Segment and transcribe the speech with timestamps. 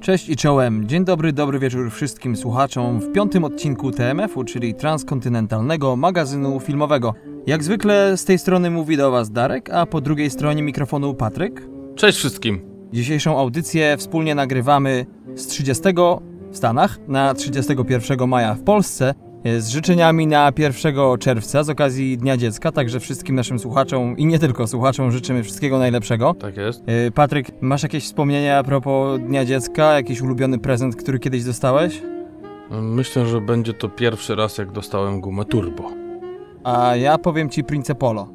[0.00, 0.88] Cześć i czołem.
[0.88, 7.14] Dzień dobry, dobry wieczór wszystkim słuchaczom w piątym odcinku TMF-u, czyli transkontynentalnego magazynu filmowego.
[7.46, 11.62] Jak zwykle z tej strony mówi do Was Darek, a po drugiej stronie mikrofonu Patryk.
[11.94, 12.60] Cześć wszystkim.
[12.92, 15.84] Dzisiejszą audycję wspólnie nagrywamy z 30
[16.50, 19.14] w Stanach na 31 maja w Polsce
[19.58, 24.38] z życzeniami na 1 czerwca z okazji Dnia Dziecka, także wszystkim naszym słuchaczom i nie
[24.38, 26.34] tylko słuchaczom życzymy wszystkiego najlepszego.
[26.34, 26.82] Tak jest.
[26.88, 29.94] Y, Patryk, masz jakieś wspomnienia a propos Dnia Dziecka?
[29.94, 32.02] Jakiś ulubiony prezent, który kiedyś dostałeś?
[32.70, 35.90] Myślę, że będzie to pierwszy raz, jak dostałem gumę turbo.
[36.64, 38.28] A ja powiem ci Prince Polo.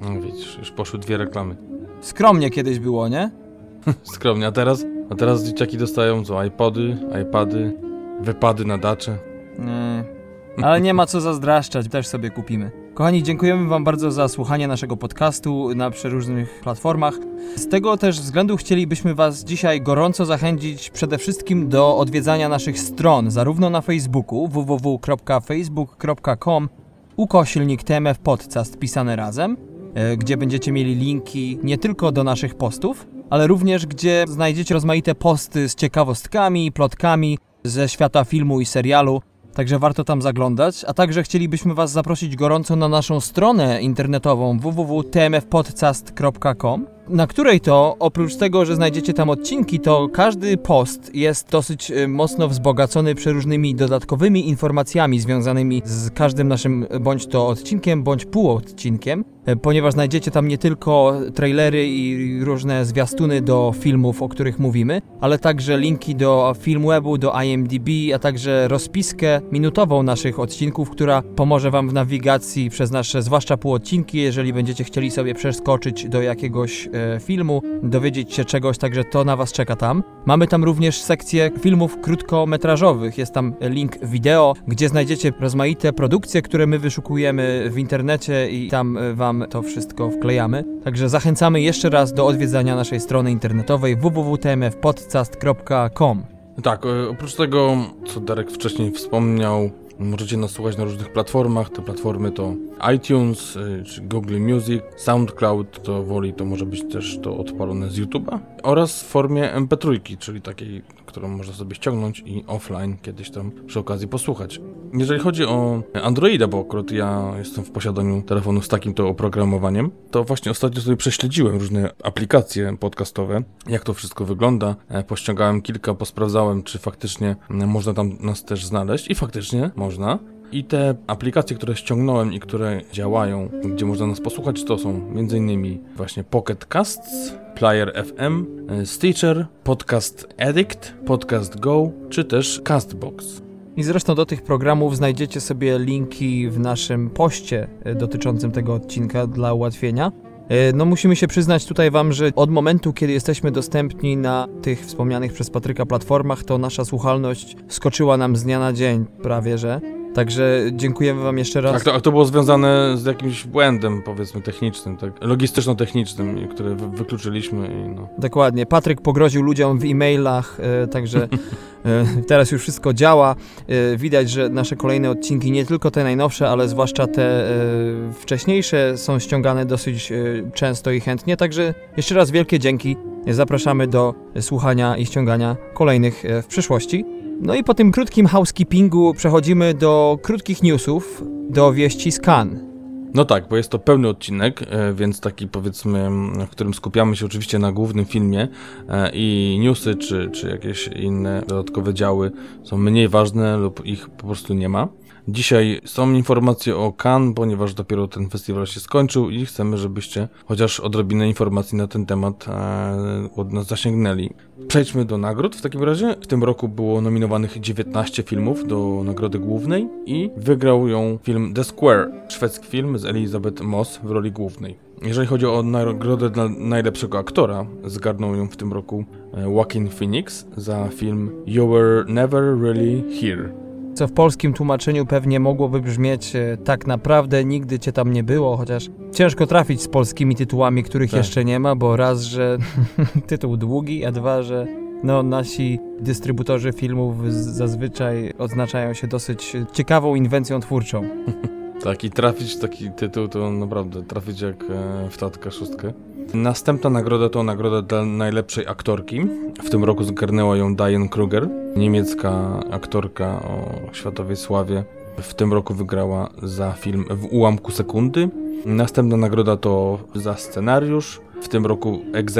[0.00, 1.56] No widzisz, już poszły dwie reklamy.
[2.00, 3.30] Skromnie kiedyś było, nie?
[4.14, 4.84] Skromnie, a teraz?
[5.10, 6.44] A teraz dzieciaki dostają co?
[6.44, 7.72] iPody, iPady,
[8.20, 9.18] wypady na dacze.
[9.58, 10.21] Nie.
[10.62, 12.70] Ale nie ma co zazdraszczać, też sobie kupimy.
[12.94, 17.14] Kochani, dziękujemy Wam bardzo za słuchanie naszego podcastu na przeróżnych platformach.
[17.56, 23.30] Z tego też względu chcielibyśmy Was dzisiaj gorąco zachęcić przede wszystkim do odwiedzania naszych stron,
[23.30, 26.68] zarówno na Facebooku www.facebook.com
[27.16, 29.56] ukośnik TMF Podcast pisane razem,
[29.94, 35.14] e, gdzie będziecie mieli linki nie tylko do naszych postów, ale również gdzie znajdziecie rozmaite
[35.14, 39.22] posty z ciekawostkami, plotkami ze świata filmu i serialu,
[39.54, 46.86] Także warto tam zaglądać, a także chcielibyśmy Was zaprosić gorąco na naszą stronę internetową www.tmfpodcast.com
[47.08, 52.08] na której to, oprócz tego, że znajdziecie tam odcinki, to każdy post jest dosyć y,
[52.08, 59.56] mocno wzbogacony przeróżnymi dodatkowymi informacjami związanymi z każdym naszym bądź to odcinkiem, bądź półodcinkiem, y,
[59.56, 65.38] ponieważ znajdziecie tam nie tylko trailery i różne zwiastuny do filmów, o których mówimy, ale
[65.38, 71.88] także linki do Filmwebu, do IMDb, a także rozpiskę minutową naszych odcinków, która pomoże Wam
[71.88, 76.88] w nawigacji przez nasze, zwłaszcza półodcinki, jeżeli będziecie chcieli sobie przeskoczyć do jakiegoś
[77.20, 80.02] filmu, dowiedzieć się czegoś, także to na Was czeka tam.
[80.26, 86.66] Mamy tam również sekcję filmów krótkometrażowych, jest tam link wideo, gdzie znajdziecie rozmaite produkcje, które
[86.66, 90.64] my wyszukujemy w internecie i tam e, Wam to wszystko wklejamy.
[90.84, 96.24] Także zachęcamy jeszcze raz do odwiedzania naszej strony internetowej www.tmfpodcast.com.
[96.62, 97.76] Tak, e, oprócz tego,
[98.06, 99.70] co Darek wcześniej wspomniał,
[100.04, 101.70] Możecie nas słuchać na różnych platformach.
[101.70, 102.54] Te platformy to
[102.94, 107.98] iTunes, y, czy Google Music, SoundCloud, to woli to może być też to odpalone z
[107.98, 113.52] YouTube'a oraz w formie MP3, czyli takiej, którą można sobie ściągnąć i offline kiedyś tam
[113.66, 114.60] przy okazji posłuchać.
[114.94, 119.90] Jeżeli chodzi o Androida, bo akurat ja jestem w posiadaniu telefonu z takim to oprogramowaniem,
[120.10, 124.76] to właśnie ostatnio sobie prześledziłem różne aplikacje podcastowe, jak to wszystko wygląda.
[124.88, 130.18] E, pościągałem kilka, posprawdzałem, czy faktycznie można tam nas też znaleźć i faktycznie można.
[130.52, 135.78] I te aplikacje, które ściągnąłem i które działają, gdzie można nas posłuchać, to są m.in.
[135.96, 143.42] właśnie Pocket Casts, Player FM, e, Stitcher, Podcast Addict, Podcast Go, czy też Castbox.
[143.76, 149.26] I zresztą do tych programów znajdziecie sobie linki w naszym poście e, dotyczącym tego odcinka
[149.26, 150.12] dla ułatwienia.
[150.48, 154.86] E, no musimy się przyznać tutaj wam, że od momentu, kiedy jesteśmy dostępni na tych
[154.86, 160.01] wspomnianych przez Patryka platformach, to nasza słuchalność skoczyła nam z dnia na dzień prawie, że.
[160.14, 161.72] Także dziękujemy Wam jeszcze raz.
[161.72, 165.12] Tak, to, to było związane z jakimś błędem, powiedzmy, technicznym, tak?
[165.20, 167.66] Logistyczno-technicznym, który wy, wykluczyliśmy.
[167.66, 168.08] I no.
[168.18, 168.66] Dokładnie.
[168.66, 171.28] Patryk pogroził ludziom w e-mailach, e, także
[171.84, 173.36] e, teraz już wszystko działa.
[173.68, 178.98] E, widać, że nasze kolejne odcinki, nie tylko te najnowsze, ale zwłaszcza te e, wcześniejsze,
[178.98, 180.16] są ściągane dosyć e,
[180.54, 181.36] często i chętnie.
[181.36, 182.96] Także jeszcze raz wielkie dzięki.
[183.26, 187.21] Zapraszamy do słuchania i ściągania kolejnych e, w przyszłości.
[187.40, 192.72] No i po tym krótkim housekeepingu przechodzimy do krótkich newsów, do wieści z Cannes.
[193.14, 196.10] No tak, bo jest to pełny odcinek, e, więc taki powiedzmy,
[196.46, 198.48] w którym skupiamy się oczywiście na głównym filmie
[198.88, 202.30] e, i newsy czy, czy jakieś inne dodatkowe działy
[202.62, 204.88] są mniej ważne lub ich po prostu nie ma.
[205.28, 210.80] Dzisiaj są informacje o Cannes, ponieważ dopiero ten festiwal się skończył i chcemy, żebyście chociaż
[210.80, 214.30] odrobinę informacji na ten temat e, od nas zasięgnęli.
[214.68, 216.16] Przejdźmy do nagród w takim razie.
[216.20, 221.64] W tym roku było nominowanych 19 filmów do nagrody głównej i wygrał ją film The
[221.64, 224.76] Square, szwedzki film z Elizabeth Moss w roli głównej.
[225.02, 229.04] Jeżeli chodzi o nagrodę dla najlepszego aktora, zgarnął ją w tym roku
[229.34, 233.62] e, Joaquin Phoenix za film You Were Never Really Here
[233.94, 238.56] co w polskim tłumaczeniu pewnie mogłoby brzmieć e, tak naprawdę nigdy cię tam nie było,
[238.56, 241.18] chociaż ciężko trafić z polskimi tytułami, których tak.
[241.18, 242.58] jeszcze nie ma, bo raz, że
[243.26, 244.66] tytuł długi, a dwa, że
[245.02, 251.02] no, nasi dystrybutorzy filmów zazwyczaj odznaczają się dosyć ciekawą inwencją twórczą.
[251.84, 255.92] tak, i trafić taki tytuł to naprawdę trafić jak e, w tatka szóstkę.
[256.34, 259.20] Następna nagroda to nagroda dla najlepszej aktorki.
[259.64, 264.84] W tym roku zgarnęła ją Diane Kruger, niemiecka aktorka o światowej sławie.
[265.18, 268.28] W tym roku wygrała za film W ułamku sekundy.
[268.66, 271.20] Następna nagroda to za scenariusz.
[271.42, 272.34] W tym roku ex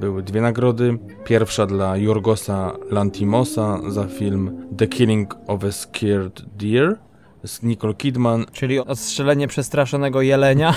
[0.00, 0.98] były dwie nagrody.
[1.24, 6.98] Pierwsza dla Jorgosa Lantimosa za film The Killing of a Scared Deer
[7.44, 8.46] z Nicole Kidman.
[8.52, 10.74] Czyli odstrzelenie przestraszonego jelenia.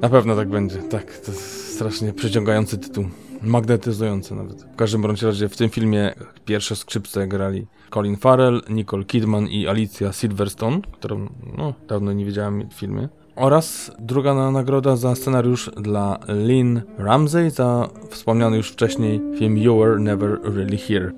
[0.00, 1.18] Na pewno tak będzie, tak.
[1.18, 3.04] To jest strasznie przyciągający tytuł.
[3.42, 4.62] Magnetyzujący nawet.
[4.62, 9.68] W każdym bądź razie w tym filmie pierwsze skrzypce grali Colin Farrell, Nicole Kidman i
[9.68, 11.28] Alicia Silverstone, którą
[11.58, 13.08] no, dawno nie widziałem w filmie.
[13.36, 19.98] Oraz druga nagroda za scenariusz dla Lynn Ramsey za wspomniany już wcześniej film You Were
[19.98, 21.12] Never Really Here.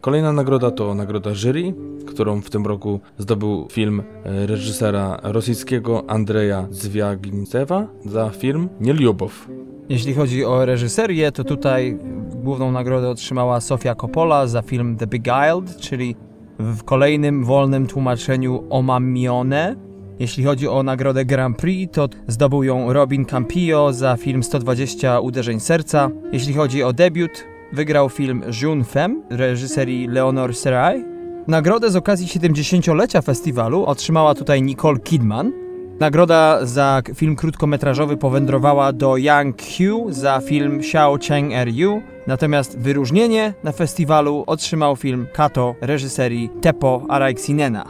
[0.00, 1.74] Kolejna nagroda to nagroda jury,
[2.06, 9.48] którą w tym roku zdobył film e, reżysera rosyjskiego Andrzeja Zwiagintzewa za film Nieliubow.
[9.88, 11.98] Jeśli chodzi o reżyserię, to tutaj
[12.34, 16.16] główną nagrodę otrzymała Sofia Coppola za film The Beguiled, czyli
[16.58, 19.76] w kolejnym wolnym tłumaczeniu Omamione.
[20.18, 25.60] Jeśli chodzi o nagrodę Grand Prix, to zdobył ją Robin Campillo za film 120 uderzeń
[25.60, 26.10] serca.
[26.32, 31.04] Jeśli chodzi o debiut, wygrał film Jeune Femme reżyserii Leonor Serai.
[31.48, 35.52] Nagrodę z okazji 70-lecia festiwalu otrzymała tutaj Nicole Kidman.
[36.00, 42.02] Nagroda za film krótkometrażowy powędrowała do Yang Hu za film Xiao Cheng Ru.
[42.26, 47.84] Natomiast wyróżnienie na festiwalu otrzymał film Kato reżyserii Teppo Araiksinena.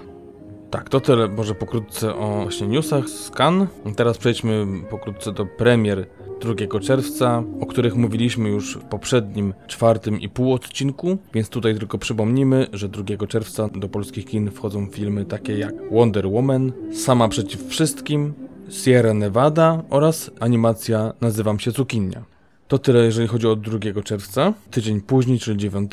[0.70, 3.68] Tak, to tyle może pokrótce o właśnie newsach z Cannes.
[3.96, 6.06] Teraz przejdźmy pokrótce do premier
[6.40, 11.98] 2 czerwca, o których mówiliśmy już w poprzednim czwartym i pół odcinku, więc tutaj tylko
[11.98, 17.66] przypomnimy, że 2 czerwca do polskich kin wchodzą filmy takie jak Wonder Woman, Sama przeciw
[17.68, 18.34] wszystkim,
[18.70, 22.24] Sierra Nevada oraz animacja Nazywam się Cukinia.
[22.68, 24.54] To tyle jeżeli chodzi o 2 czerwca.
[24.70, 25.90] Tydzień później, czyli 9,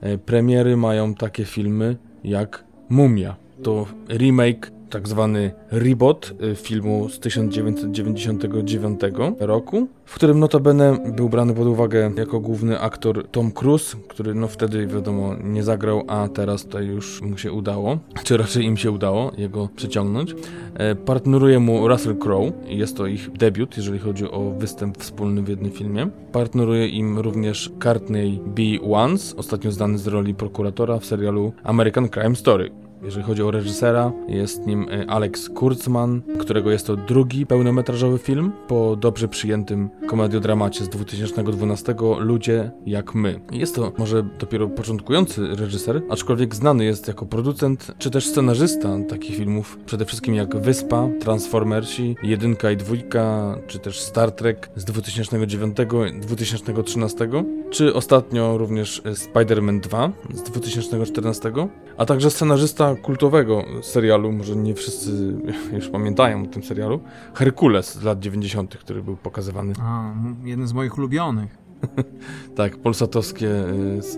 [0.00, 3.36] e, premiery mają takie filmy jak Mumia.
[3.62, 9.00] To remake tak zwany reboot y, filmu z 1999
[9.40, 14.48] roku, w którym notabene był brany pod uwagę jako główny aktor Tom Cruise, który no
[14.48, 18.90] wtedy wiadomo nie zagrał, a teraz to już mu się udało, czy raczej im się
[18.90, 20.34] udało jego przyciągnąć.
[20.74, 25.48] E, partneruje mu Russell Crowe, jest to ich debiut, jeżeli chodzi o występ wspólny w
[25.48, 26.08] jednym filmie.
[26.32, 28.62] Partneruje im również Courtney B.
[28.92, 32.87] Once, ostatnio znany z roli prokuratora w serialu American Crime Story.
[33.02, 38.52] Jeżeli chodzi o reżysera, jest nim e, Alex Kurtzman, którego jest to drugi pełnometrażowy film
[38.68, 43.40] po dobrze przyjętym komediodramacie z 2012 Ludzie jak my.
[43.52, 49.36] Jest to może dopiero początkujący reżyser, aczkolwiek znany jest jako producent czy też scenarzysta takich
[49.36, 57.44] filmów, przede wszystkim jak Wyspa, Transformersi, Jedynka i Dwójka, czy też Star Trek z 2009-2013,
[57.70, 61.52] czy ostatnio również Spider-Man 2 z 2014,
[61.96, 65.34] a także scenarzysta kultowego serialu, może nie wszyscy
[65.72, 67.00] już pamiętają o tym serialu,
[67.34, 69.72] Herkules z lat 90., który był pokazywany.
[69.80, 70.12] A,
[70.44, 71.58] jeden z moich ulubionych.
[72.56, 73.48] tak, polsatowskie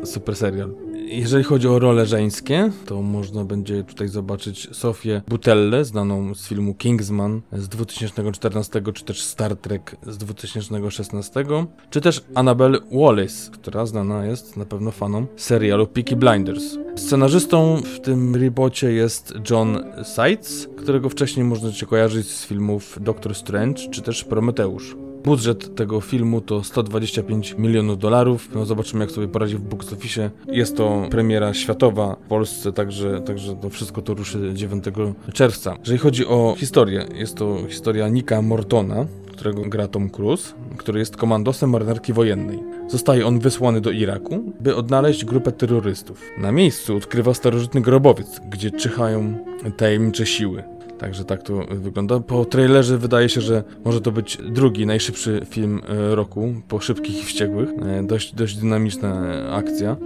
[0.03, 0.75] y, super serial.
[1.13, 6.75] Jeżeli chodzi o role żeńskie, to można będzie tutaj zobaczyć Sofię Butelle, znaną z filmu
[6.75, 11.45] Kingsman z 2014, czy też Star Trek z 2016,
[11.91, 16.65] czy też Annabelle Wallis, która znana jest na pewno fanom serialu Peaky Blinders.
[16.97, 23.35] Scenarzystą w tym reboocie jest John Seitz, którego wcześniej można się kojarzyć z filmów Doctor
[23.35, 24.97] Strange, czy też Prometeusz.
[25.25, 28.49] Budżet tego filmu to 125 milionów dolarów.
[28.55, 30.31] No zobaczymy, jak sobie poradzi w box office.
[30.47, 34.85] Jest to premiera światowa w Polsce, także, także to wszystko to ruszy 9
[35.33, 35.77] czerwca.
[35.81, 41.17] Jeżeli chodzi o historię, jest to historia Nika Mortona, którego gra Tom Cruise, który jest
[41.17, 42.59] komandosem marynarki wojennej.
[42.89, 46.23] Zostaje on wysłany do Iraku, by odnaleźć grupę terrorystów.
[46.39, 49.35] Na miejscu odkrywa starożytny grobowiec, gdzie czyhają
[49.77, 50.65] tajemnicze siły.
[51.01, 52.21] Także tak to wygląda.
[52.21, 57.23] Po trailerze wydaje się, że może to być drugi najszybszy film e, roku, po szybkich
[57.23, 57.69] i wściekłych.
[57.83, 59.97] E, dość, dość dynamiczna akcja.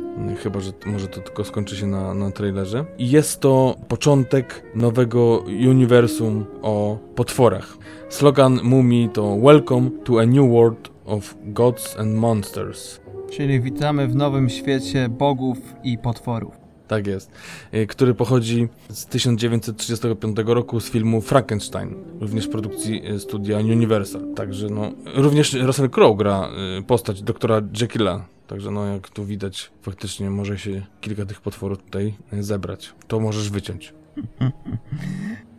[0.43, 2.85] Chyba, że może to tylko skończy się na, na trailerze.
[2.99, 7.77] I jest to początek nowego uniwersum o potworach.
[8.09, 13.01] Slogan Mumii to Welcome to a new world of gods and monsters.
[13.31, 16.64] Czyli witamy w nowym świecie bogów i potworów.
[16.89, 17.31] Tak jest.
[17.75, 24.35] Y, który pochodzi z 1935 roku z filmu Frankenstein, również produkcji y, studia Universal.
[24.35, 26.49] Także no, również Russell Crowe gra
[26.79, 28.27] y, postać doktora Jekylla.
[28.47, 32.93] Także no, jak tu widać, faktycznie może się kilka tych potworów tutaj zebrać.
[33.09, 33.95] To możesz wyciąć.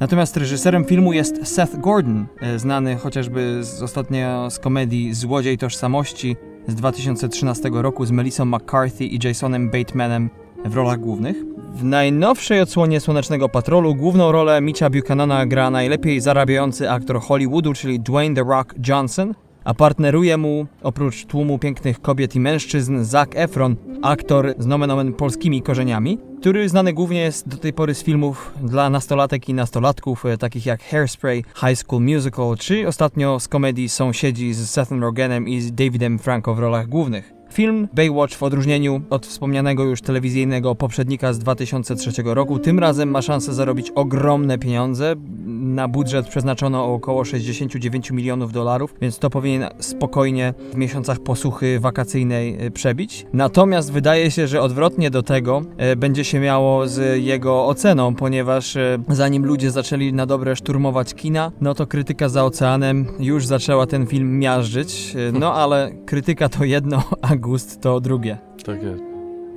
[0.00, 6.36] Natomiast reżyserem filmu jest Seth Gordon, y, znany chociażby z ostatnio z komedii Złodziej Tożsamości
[6.68, 10.30] z 2013 roku z Melissą McCarthy i Jasonem Batemanem
[10.64, 11.36] w rolach głównych.
[11.74, 18.00] W najnowszej odsłonie Słonecznego Patrolu główną rolę Mitcha Buchanana gra najlepiej zarabiający aktor Hollywoodu, czyli
[18.00, 19.34] Dwayne The Rock Johnson,
[19.64, 25.12] a partneruje mu, oprócz tłumu pięknych kobiet i mężczyzn, Zac Efron, aktor z nomen omen
[25.12, 30.26] polskimi korzeniami, który znany głównie jest do tej pory z filmów dla nastolatek i nastolatków,
[30.26, 35.48] e, takich jak Hairspray, High School Musical, czy ostatnio z komedii Sąsiedzi z Sethem Rogenem
[35.48, 37.37] i z Davidem Franco w rolach głównych.
[37.52, 43.22] Film Baywatch w odróżnieniu od wspomnianego już telewizyjnego poprzednika z 2003 roku tym razem ma
[43.22, 45.14] szansę zarobić ogromne pieniądze.
[45.46, 52.66] Na budżet przeznaczono około 69 milionów dolarów, więc to powinien spokojnie w miesiącach posłuchy wakacyjnej
[52.66, 53.26] e, przebić.
[53.32, 58.76] Natomiast wydaje się, że odwrotnie do tego e, będzie się miało z jego oceną, ponieważ
[58.76, 63.86] e, zanim ludzie zaczęli na dobre szturmować kina, no to krytyka za oceanem już zaczęła
[63.86, 65.16] ten film miażdżyć.
[65.32, 68.38] No ale krytyka to jedno, a gust to drugie.
[68.64, 69.07] Tak jest.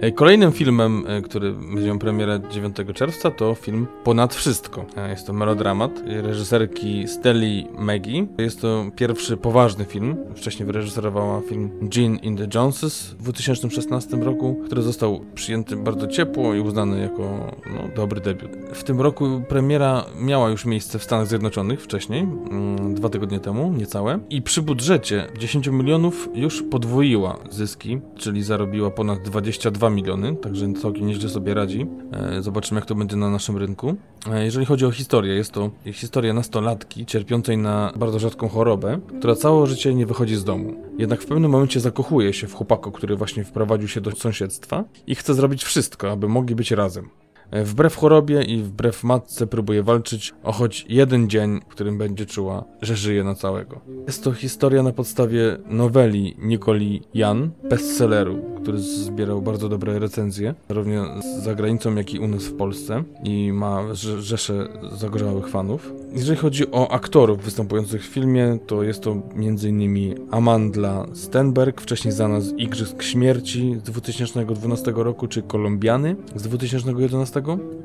[0.01, 4.85] E, kolejnym filmem, e, który będzie miał premierę 9 czerwca, to film Ponad Wszystko.
[4.97, 8.27] E, jest to melodramat reżyserki Stelly Maggie.
[8.37, 10.17] Jest to pierwszy poważny film.
[10.35, 16.53] Wcześniej wyreżyserowała film Jean in the Joneses w 2016 roku, który został przyjęty bardzo ciepło
[16.53, 18.51] i uznany jako no, dobry debiut.
[18.73, 23.73] W tym roku premiera miała już miejsce w Stanach Zjednoczonych wcześniej, mm, dwa tygodnie temu,
[23.73, 24.19] niecałe.
[24.29, 31.07] I przy budżecie 10 milionów już podwoiła zyski, czyli zarobiła ponad 22 miliony, także całkiem
[31.07, 31.87] nieźle sobie radzi.
[32.11, 33.95] E, zobaczymy, jak to będzie na naszym rynku.
[34.31, 39.35] E, jeżeli chodzi o historię, jest to historia nastolatki cierpiącej na bardzo rzadką chorobę, która
[39.35, 40.73] całe życie nie wychodzi z domu.
[40.97, 45.15] Jednak w pewnym momencie zakochuje się w chłopaku, który właśnie wprowadził się do sąsiedztwa i
[45.15, 47.09] chce zrobić wszystko, aby mogli być razem.
[47.51, 52.63] Wbrew chorobie i wbrew matce próbuje walczyć o choć jeden dzień, w którym będzie czuła,
[52.81, 53.81] że żyje na całego.
[54.07, 61.21] Jest to historia na podstawie noweli Nikoli Jan, bestselleru, który zbierał bardzo dobre recenzje, zarówno
[61.39, 65.93] za granicą, jak i u nas w Polsce i ma rzesze zagorzałych fanów.
[66.13, 70.15] Jeżeli chodzi o aktorów występujących w filmie, to jest to m.in.
[70.31, 77.43] Amandla Stenberg, wcześniej znana z Igrzysk Śmierci z 2012 roku, czy Kolumbiany z 2011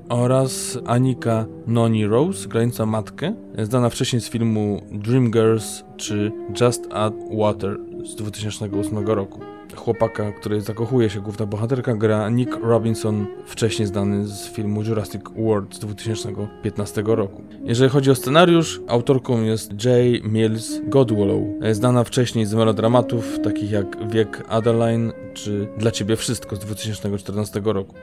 [0.08, 7.78] oraz Anika Noni Rose, grająca matkę, znana wcześniej z filmu Dreamgirls czy Just Add Water
[8.04, 9.55] z 2008 roku.
[9.74, 15.74] Chłopaka, który zakochuje się główna bohaterka, gra Nick Robinson, wcześniej znany z filmu Jurassic World
[15.74, 17.42] z 2015 roku.
[17.64, 20.24] Jeżeli chodzi o scenariusz, autorką jest J.
[20.24, 21.42] Mills Godwallow,
[21.72, 27.94] znana wcześniej z melodramatów takich jak Wiek Adeline czy Dla Ciebie Wszystko z 2014 roku.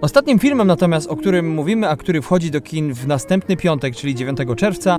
[0.00, 4.14] Ostatnim filmem natomiast, o którym mówimy, a który wchodzi do kin w następny piątek, czyli
[4.14, 4.96] 9 czerwca,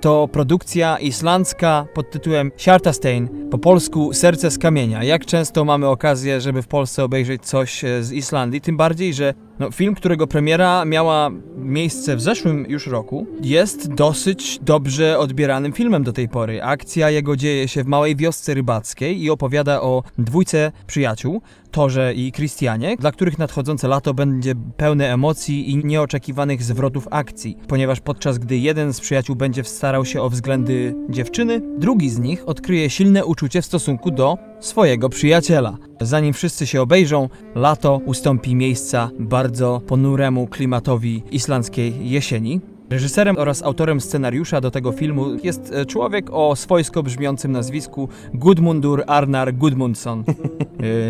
[0.00, 5.04] to produkcja islandzka pod tytułem Sjartastein, po polsku Serce z kamienia.
[5.04, 9.34] Jak często mamy okazję, żeby w Polsce obejrzeć coś e, z Islandii, tym bardziej, że
[9.60, 16.04] no, film, którego premiera miała miejsce w zeszłym już roku, jest dosyć dobrze odbieranym filmem
[16.04, 16.62] do tej pory.
[16.62, 22.32] Akcja jego dzieje się w małej wiosce rybackiej i opowiada o dwójce przyjaciół, Torze i
[22.32, 28.58] Christianie, dla których nadchodzące lato będzie pełne emocji i nieoczekiwanych zwrotów akcji, ponieważ podczas gdy
[28.58, 33.62] jeden z przyjaciół będzie starał się o względy dziewczyny, drugi z nich odkryje silne uczucie
[33.62, 35.76] w stosunku do swojego przyjaciela.
[36.00, 42.60] Zanim wszyscy się obejrzą, lato ustąpi miejsca bardzo ponuremu klimatowi islandzkiej jesieni.
[42.90, 49.04] Reżyserem oraz autorem scenariusza do tego filmu jest e, człowiek o swojsko brzmiącym nazwisku Gudmundur
[49.06, 50.24] Arnar Gudmundsson.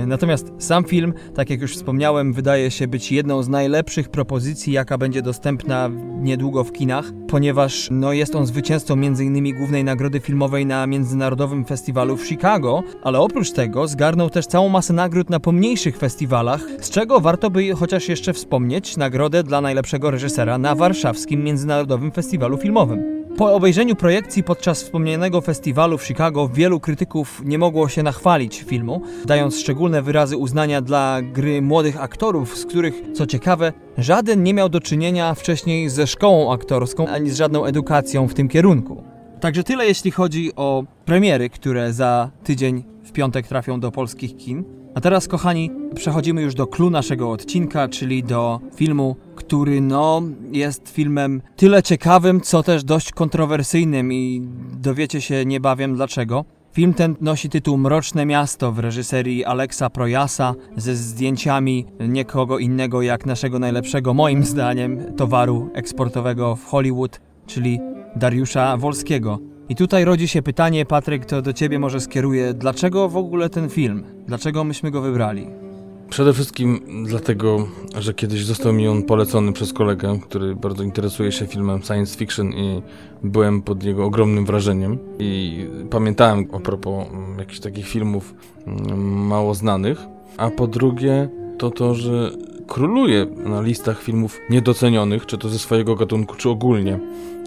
[0.02, 4.72] E, Natomiast sam film, tak jak już wspomniałem, wydaje się być jedną z najlepszych propozycji,
[4.72, 9.56] jaka będzie dostępna niedługo w kinach, ponieważ no, jest on zwycięzcą m.in.
[9.56, 14.92] głównej nagrody filmowej na Międzynarodowym Festiwalu w Chicago, ale oprócz tego zgarnął też całą masę
[14.92, 20.58] nagród na pomniejszych festiwalach, z czego warto by chociaż jeszcze wspomnieć nagrodę dla najlepszego reżysera
[20.58, 21.69] na warszawskim Międzynarodowym
[22.14, 23.20] Festiwalu Filmowym.
[23.36, 29.02] Po obejrzeniu projekcji podczas wspomnianego festiwalu w Chicago wielu krytyków nie mogło się nachwalić filmu,
[29.24, 34.68] dając szczególne wyrazy uznania dla gry młodych aktorów, z których, co ciekawe, żaden nie miał
[34.68, 39.04] do czynienia wcześniej ze szkołą aktorską ani z żadną edukacją w tym kierunku.
[39.40, 44.64] Także tyle jeśli chodzi o premiery, które za tydzień w piątek trafią do polskich kin.
[44.94, 49.16] A teraz, kochani, przechodzimy już do clou naszego odcinka, czyli do filmu,
[49.50, 54.48] który no jest filmem tyle ciekawym, co też dość kontrowersyjnym i
[54.80, 56.44] dowiecie się niebawem dlaczego.
[56.72, 63.26] Film ten nosi tytuł Mroczne Miasto w reżyserii Alexa Projasa ze zdjęciami niekogo innego jak
[63.26, 67.80] naszego najlepszego, moim zdaniem, towaru eksportowego w Hollywood, czyli
[68.16, 69.38] Dariusza Wolskiego.
[69.68, 73.68] I tutaj rodzi się pytanie, Patryk, to do ciebie może skieruję, dlaczego w ogóle ten
[73.68, 74.04] film?
[74.26, 75.69] Dlaczego myśmy go wybrali?
[76.10, 77.66] Przede wszystkim dlatego,
[77.98, 82.52] że kiedyś został mi on polecony przez kolegę, który bardzo interesuje się filmem science fiction
[82.52, 82.82] i
[83.22, 84.98] byłem pod jego ogromnym wrażeniem.
[85.18, 88.34] I pamiętałem a propos mm, jakichś takich filmów
[88.66, 89.98] mm, mało znanych.
[90.36, 92.30] A po drugie, to to, że
[92.66, 97.00] króluje na listach filmów niedocenionych, czy to ze swojego gatunku, czy ogólnie,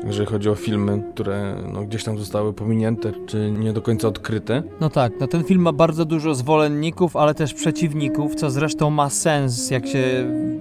[0.06, 4.64] jeżeli chodzi o filmy, które no, gdzieś tam zostały pominięte, czy nie do końca odkryte.
[4.82, 9.10] No tak, no ten film ma bardzo dużo zwolenników, ale też przeciwników, co zresztą ma
[9.10, 10.04] sens, jak się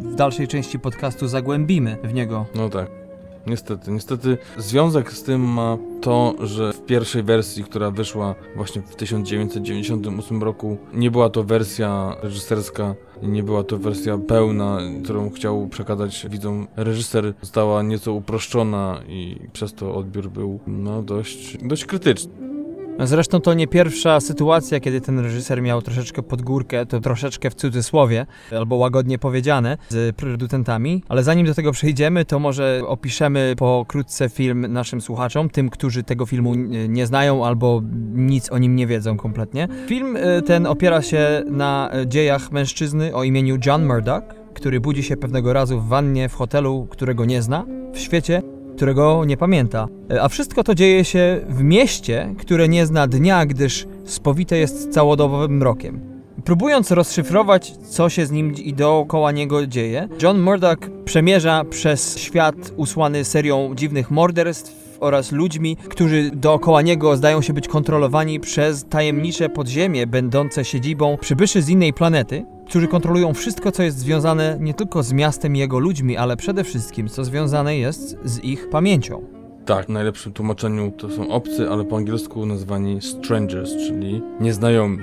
[0.01, 2.47] w dalszej części podcastu zagłębimy w niego.
[2.55, 3.02] No tak.
[3.47, 8.97] Niestety, niestety związek z tym ma to, że w pierwszej wersji, która wyszła właśnie w
[8.97, 16.27] 1998 roku, nie była to wersja reżyserska, nie była to wersja pełna, którą chciał przekazać
[16.31, 22.62] widzom reżyser, została nieco uproszczona i przez to odbiór był no dość, dość krytyczny.
[23.01, 27.55] Zresztą to nie pierwsza sytuacja, kiedy ten reżyser miał troszeczkę pod górkę, to troszeczkę w
[27.55, 31.03] cudzysłowie, albo łagodnie powiedziane, z producentami.
[31.09, 36.27] Ale zanim do tego przejdziemy, to może opiszemy pokrótce film naszym słuchaczom, tym, którzy tego
[36.27, 36.55] filmu
[36.89, 37.83] nie znają albo
[38.15, 39.69] nic o nim nie wiedzą kompletnie.
[39.87, 44.23] Film y, ten opiera się na dziejach mężczyzny o imieniu John Murdoch,
[44.55, 48.43] który budzi się pewnego razu w wannie w hotelu, którego nie zna, w świecie,
[48.77, 49.89] którego nie pamięta.
[50.21, 55.57] A wszystko to dzieje się w mieście, które nie zna dnia, gdyż spowite jest całodobowym
[55.57, 56.01] mrokiem.
[56.45, 62.55] Próbując rozszyfrować, co się z nim i dookoła niego dzieje, John Murdoch przemierza przez świat
[62.77, 69.49] usłany serią dziwnych morderstw oraz ludźmi, którzy dookoła niego zdają się być kontrolowani przez tajemnicze
[69.49, 75.03] podziemie będące siedzibą przybyszy z innej planety, którzy kontrolują wszystko, co jest związane nie tylko
[75.03, 79.23] z miastem i jego ludźmi, ale przede wszystkim, co związane jest z ich pamięcią.
[79.65, 84.99] Tak, w najlepszym tłumaczeniu to są obcy, ale po angielsku nazwani strangers, czyli nieznajomi.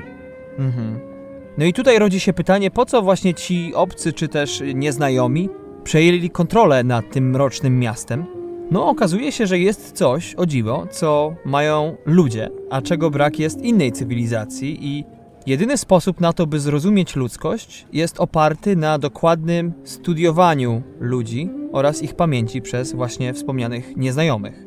[0.59, 0.99] Mhm.
[1.57, 5.49] No i tutaj rodzi się pytanie, po co właśnie ci obcy czy też nieznajomi
[5.83, 8.25] przejęli kontrolę nad tym mrocznym miastem?
[8.71, 13.61] No okazuje się, że jest coś, o dziwo, co mają ludzie, a czego brak jest
[13.61, 15.18] innej cywilizacji i
[15.49, 22.15] jedyny sposób na to, by zrozumieć ludzkość, jest oparty na dokładnym studiowaniu ludzi oraz ich
[22.15, 24.65] pamięci przez właśnie wspomnianych nieznajomych.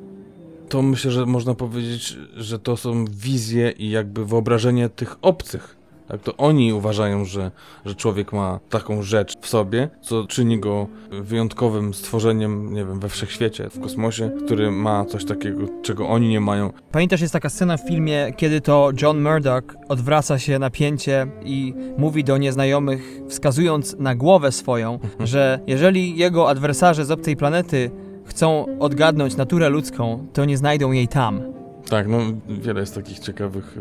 [0.69, 5.77] To myślę, że można powiedzieć, że to są wizje i jakby wyobrażenie tych obcych.
[6.09, 7.51] Tak, to oni uważają, że,
[7.85, 13.09] że człowiek ma taką rzecz w sobie, co czyni go wyjątkowym stworzeniem, nie wiem, we
[13.09, 16.73] wszechświecie, w kosmosie, który ma coś takiego, czego oni nie mają.
[16.93, 22.25] Pamiętasz, jest taka scena w filmie, kiedy to John Murdoch odwraca się napięcie i mówi
[22.25, 27.91] do nieznajomych, wskazując na głowę swoją, że jeżeli jego adwersarze z obcej planety
[28.25, 31.62] chcą odgadnąć naturę ludzką, to nie znajdą jej tam.
[31.93, 33.79] Tak, no wiele jest takich ciekawych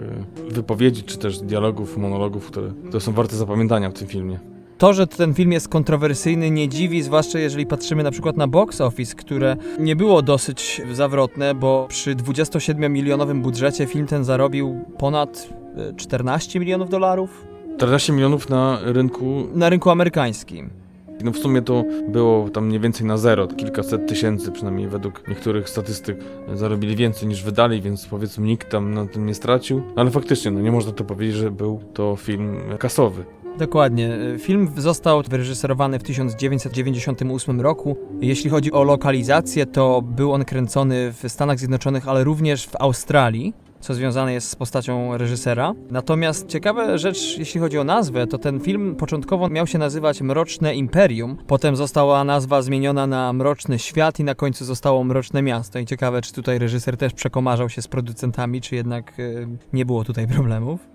[0.50, 4.39] y, wypowiedzi, czy też dialogów, monologów, które, które są warte zapamiętania w tym filmie.
[4.78, 8.82] To, że ten film jest kontrowersyjny, nie dziwi, zwłaszcza jeżeli patrzymy na przykład na box
[8.82, 15.93] office, które nie było dosyć zawrotne, bo przy 27-milionowym budżecie film ten zarobił ponad e,
[15.93, 17.47] 14 milionów dolarów
[17.78, 20.81] 14 milionów na rynku, na rynku amerykańskim.
[21.24, 25.70] No w sumie to było tam mniej więcej na zero, kilkaset tysięcy, przynajmniej według niektórych
[25.70, 26.18] statystyk
[26.54, 29.82] zarobili więcej niż wydali, więc powiedzmy nikt tam na tym nie stracił.
[29.96, 33.26] Ale faktycznie, no nie można to powiedzieć, że był to film kasowy.
[33.58, 34.18] Dokładnie.
[34.40, 37.98] Film został wyreżyserowany w 1998 roku.
[38.22, 43.54] Jeśli chodzi o lokalizację, to był on kręcony w Stanach Zjednoczonych, ale również w Australii
[43.82, 45.74] co związane jest z postacią reżysera.
[45.91, 50.76] Natomiast ciekawa rzecz, jeśli chodzi o nazwę, to ten film początkowo miał się nazywać Mroczne
[50.76, 55.80] Imperium, potem została nazwa zmieniona na Mroczny Świat i na końcu zostało Mroczne Miasto.
[55.80, 60.04] I ciekawe, czy tutaj reżyser też przekomarzał się z producentami, czy jednak yy, nie było
[60.04, 60.91] tutaj problemów.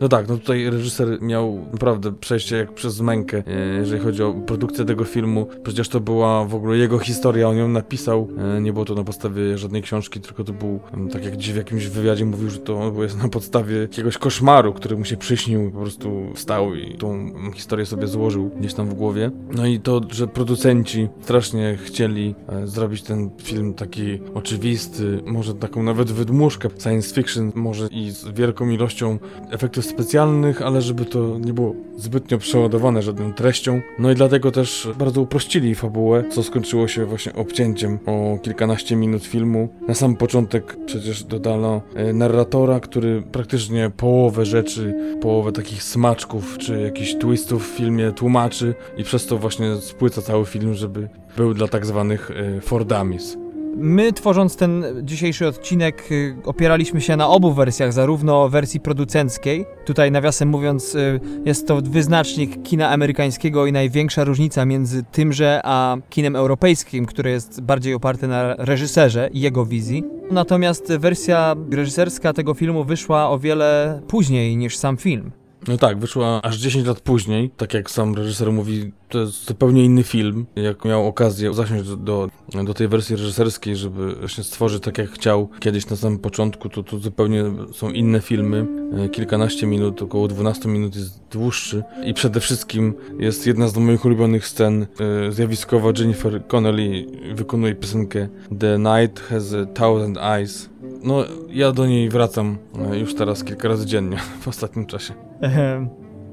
[0.00, 4.32] No tak, no tutaj reżyser miał naprawdę przejście jak przez mękę, e, jeżeli chodzi o
[4.32, 5.46] produkcję tego filmu.
[5.62, 8.28] Przecież to była w ogóle jego historia, on ją napisał.
[8.56, 10.80] E, nie było to na podstawie żadnej książki, tylko to był,
[11.12, 14.96] tak jak gdzieś w jakimś wywiadzie mówił, że to jest na podstawie jakiegoś koszmaru, który
[14.96, 19.30] mu się przyśnił po prostu wstał i tą historię sobie złożył gdzieś tam w głowie.
[19.52, 25.82] No i to, że producenci strasznie chcieli e, zrobić ten film taki oczywisty, może taką
[25.82, 29.18] nawet wydmuszkę science fiction, może i z wielką ilością
[29.50, 33.80] efektów specjalnych, ale żeby to nie było zbytnio przeładowane żadną treścią.
[33.98, 39.24] No i dlatego też bardzo uprościli fabułę, co skończyło się właśnie obcięciem o kilkanaście minut
[39.24, 39.68] filmu.
[39.88, 46.80] Na sam początek przecież dodano e, narratora, który praktycznie połowę rzeczy, połowę takich smaczków czy
[46.80, 51.68] jakichś twistów w filmie tłumaczy i przez to właśnie spłyca cały film, żeby był dla
[51.68, 53.36] tak zwanych e, Fordamis.
[53.76, 59.66] My, tworząc ten dzisiejszy odcinek, y, opieraliśmy się na obu wersjach, zarówno wersji producenckiej.
[59.84, 65.96] Tutaj, nawiasem mówiąc, y, jest to wyznacznik kina amerykańskiego i największa różnica między tymże a
[66.10, 70.04] kinem europejskim, które jest bardziej oparte na reżyserze i jego wizji.
[70.30, 75.30] Natomiast wersja reżyserska tego filmu wyszła o wiele później niż sam film.
[75.68, 77.50] No tak, wyszła aż 10 lat później.
[77.56, 80.46] Tak jak sam reżyser mówi, to jest zupełnie inny film.
[80.56, 82.28] Jak miał okazję zasiąść do, do,
[82.64, 86.82] do tej wersji reżyserskiej, żeby właśnie stworzyć tak jak chciał kiedyś na samym początku, to,
[86.82, 88.66] to zupełnie są inne filmy.
[89.04, 91.82] E, kilkanaście minut, około 12 minut jest dłuższy.
[92.04, 94.86] I przede wszystkim jest jedna z moich ulubionych scen.
[95.28, 100.70] E, zjawiskowa Jennifer Connelly wykonuje piosenkę The Night Has a Thousand Eyes.
[101.02, 102.58] No, ja do niej wracam
[102.92, 105.14] e, już teraz kilka razy dziennie w ostatnim czasie.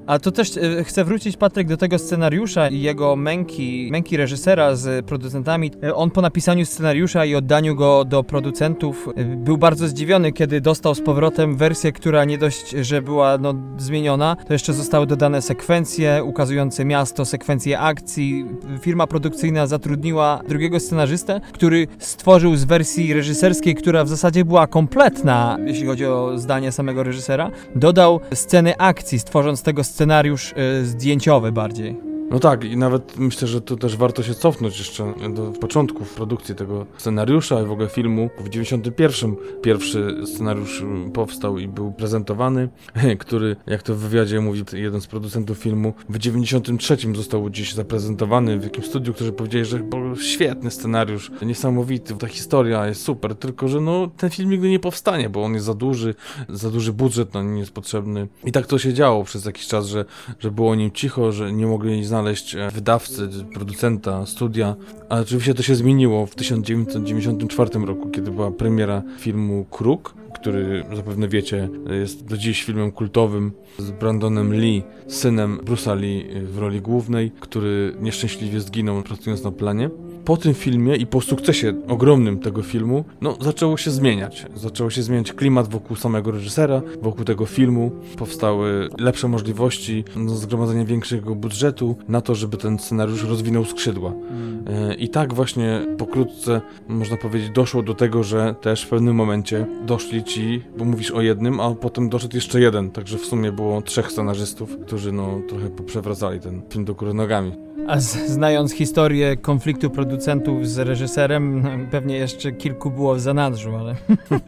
[0.08, 4.76] A to też e, chcę wrócić, Patryk, do tego scenariusza i jego męki, męki reżysera
[4.76, 5.72] z producentami.
[5.84, 10.62] E, on po napisaniu scenariusza i oddaniu go do producentów e, był bardzo zdziwiony, kiedy
[10.62, 15.42] dostał z powrotem wersję, która nie dość, że była no, zmieniona, to jeszcze zostały dodane
[15.42, 18.46] sekwencje ukazujące miasto, sekwencje akcji.
[18.82, 25.58] Firma produkcyjna zatrudniła drugiego scenarzystę, który stworzył z wersji reżyserskiej, która w zasadzie była kompletna,
[25.66, 31.96] jeśli chodzi o zdanie samego reżysera, dodał sceny akcji, stworząc tego scenariusz y, zdjęciowy bardziej.
[32.30, 36.56] No tak, i nawet myślę, że to też warto się cofnąć jeszcze do początków produkcji
[36.56, 38.30] tego scenariusza i w ogóle filmu.
[38.40, 42.70] W 91 pierwszy scenariusz powstał i był prezentowany,
[43.20, 48.60] który, jak to w wywiadzie mówi jeden z producentów filmu, w 93 został gdzieś zaprezentowany
[48.60, 49.80] w jakimś studiu, którzy powiedzieli, że
[50.22, 55.30] świetny scenariusz, niesamowity, ta historia jest super, tylko że no ten film nigdy nie powstanie,
[55.30, 56.16] bo on jest za duży,
[56.50, 58.28] za duży budżet na nim jest potrzebny.
[58.46, 60.06] I tak to się działo przez jakiś czas, że,
[60.40, 64.76] że było o nim cicho, że nie mogli znaleźć znaleźć e, wydawcy, producenta, studia,
[65.10, 71.28] ale oczywiście to się zmieniło w 1994 roku, kiedy była premiera filmu Kruk, który zapewne
[71.28, 77.32] wiecie jest do dziś filmem kultowym z Brandonem Lee, synem Bruce'a Lee w roli głównej,
[77.40, 79.90] który nieszczęśliwie zginął pracując na planie
[80.28, 84.46] po tym filmie i po sukcesie ogromnym tego filmu, no zaczęło się zmieniać.
[84.56, 87.92] Zaczęło się zmieniać klimat wokół samego reżysera, wokół tego filmu.
[88.18, 94.12] Powstały lepsze możliwości no, zgromadzenia większego budżetu na to, żeby ten scenariusz rozwinął skrzydła.
[94.12, 94.98] Mm.
[94.98, 100.24] I tak właśnie pokrótce, można powiedzieć, doszło do tego, że też w pewnym momencie doszli
[100.24, 104.12] ci, bo mówisz o jednym, a potem doszedł jeszcze jeden, także w sumie było trzech
[104.12, 107.67] scenarzystów, którzy no trochę poprzewracali ten film do góry nogami.
[107.88, 113.96] A z, znając historię konfliktu producentów z reżyserem, pewnie jeszcze kilku było w zanadrzu, ale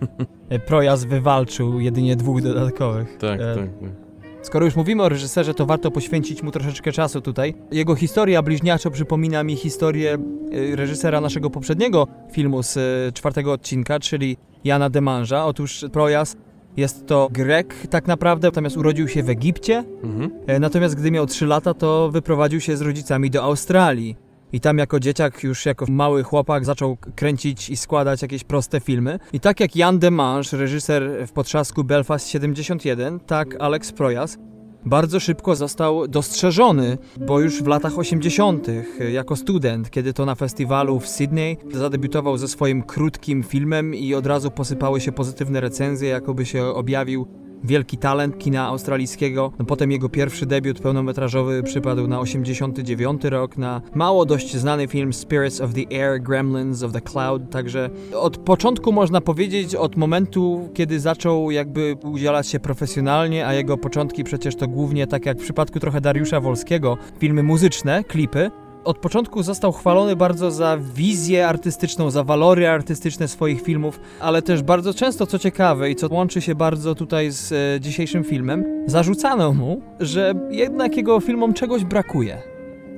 [0.67, 3.17] Projas wywalczył jedynie dwóch dodatkowych.
[3.17, 3.55] Tak, e...
[3.55, 4.09] tak, tak.
[4.41, 7.53] Skoro już mówimy o reżyserze, to warto poświęcić mu troszeczkę czasu tutaj.
[7.71, 13.99] Jego historia bliźniaczo przypomina mi historię e, reżysera naszego poprzedniego filmu z e, czwartego odcinka,
[13.99, 15.45] czyli Jana Demanża.
[15.45, 16.35] Otóż Projas
[16.79, 19.83] jest to Grek tak naprawdę, natomiast urodził się w Egipcie.
[20.03, 20.31] Mhm.
[20.47, 24.15] E, natomiast gdy miał 3 lata, to wyprowadził się z rodzicami do Australii.
[24.53, 29.19] I tam jako dzieciak, już jako mały chłopak zaczął kręcić i składać jakieś proste filmy.
[29.33, 34.37] I tak jak Jan Demange, reżyser w potrzasku Belfast 71, tak Alex Proyas
[34.85, 38.67] bardzo szybko został dostrzeżony, bo już w latach 80.
[39.11, 44.25] jako student, kiedy to na festiwalu w Sydney zadebiutował ze swoim krótkim filmem i od
[44.25, 47.27] razu posypały się pozytywne recenzje, jakoby się objawił
[47.63, 49.51] wielki talent kina australijskiego.
[49.59, 55.13] No, potem jego pierwszy debiut pełnometrażowy przypadł na 89 rok na mało dość znany film
[55.13, 60.69] Spirits of the Air, Gremlins of the Cloud, także od początku można powiedzieć, od momentu,
[60.73, 65.43] kiedy zaczął jakby udzielać się profesjonalnie, a jego początki przecież to głównie, tak jak w
[65.43, 68.51] przypadku trochę Dariusza Wolskiego, filmy muzyczne, klipy,
[68.83, 74.63] od początku został chwalony bardzo za wizję artystyczną, za walory artystyczne swoich filmów, ale też
[74.63, 79.53] bardzo często, co ciekawe i co łączy się bardzo tutaj z e, dzisiejszym filmem, zarzucano
[79.53, 82.41] mu, że jednak jego filmom czegoś brakuje.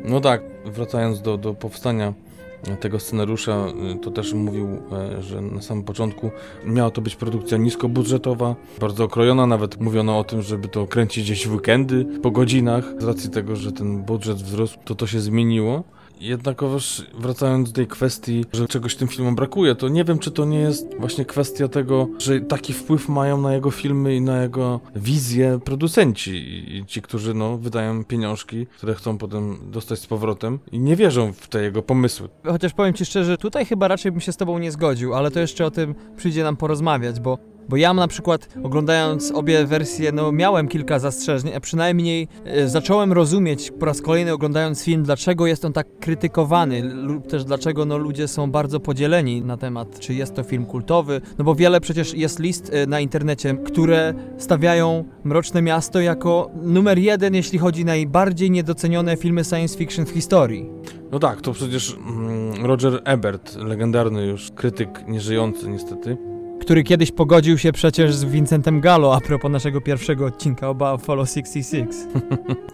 [0.05, 2.13] No tak, wracając do, do powstania
[2.79, 6.31] tego scenariusza, y, to też mówił, e, że na samym początku
[6.65, 11.47] miała to być produkcja niskobudżetowa, bardzo okrojona, nawet mówiono o tym, żeby to kręcić gdzieś
[11.47, 12.93] w weekendy, po godzinach.
[12.99, 15.83] Z racji tego, że ten budżet wzrósł, to to się zmieniło.
[16.21, 20.45] Jednakowoż wracając do tej kwestii, że czegoś tym filmom brakuje, to nie wiem, czy to
[20.45, 24.79] nie jest właśnie kwestia tego, że taki wpływ mają na jego filmy i na jego
[24.95, 26.31] wizję producenci
[26.77, 31.33] i ci, którzy no, wydają pieniążki, które chcą potem dostać z powrotem i nie wierzą
[31.33, 32.29] w te jego pomysły.
[32.43, 35.39] Chociaż powiem Ci szczerze, tutaj chyba raczej bym się z Tobą nie zgodził, ale to
[35.39, 37.37] jeszcze o tym przyjdzie nam porozmawiać, bo
[37.71, 43.13] bo ja na przykład oglądając obie wersje, no miałem kilka zastrzeżeń, a przynajmniej e, zacząłem
[43.13, 47.97] rozumieć po raz kolejny oglądając film, dlaczego jest on tak krytykowany lub też dlaczego no,
[47.97, 52.13] ludzie są bardzo podzieleni na temat, czy jest to film kultowy, no bo wiele przecież
[52.13, 57.85] jest list e, na internecie, które stawiają Mroczne Miasto jako numer jeden, jeśli chodzi o
[57.85, 60.69] najbardziej niedocenione filmy science fiction w historii.
[61.11, 66.30] No tak, to przecież mm, Roger Ebert, legendarny już krytyk, nieżyjący niestety,
[66.71, 71.25] który kiedyś pogodził się przecież z Vincentem Gallo a propos naszego pierwszego odcinka o Buffalo
[71.25, 71.99] 66.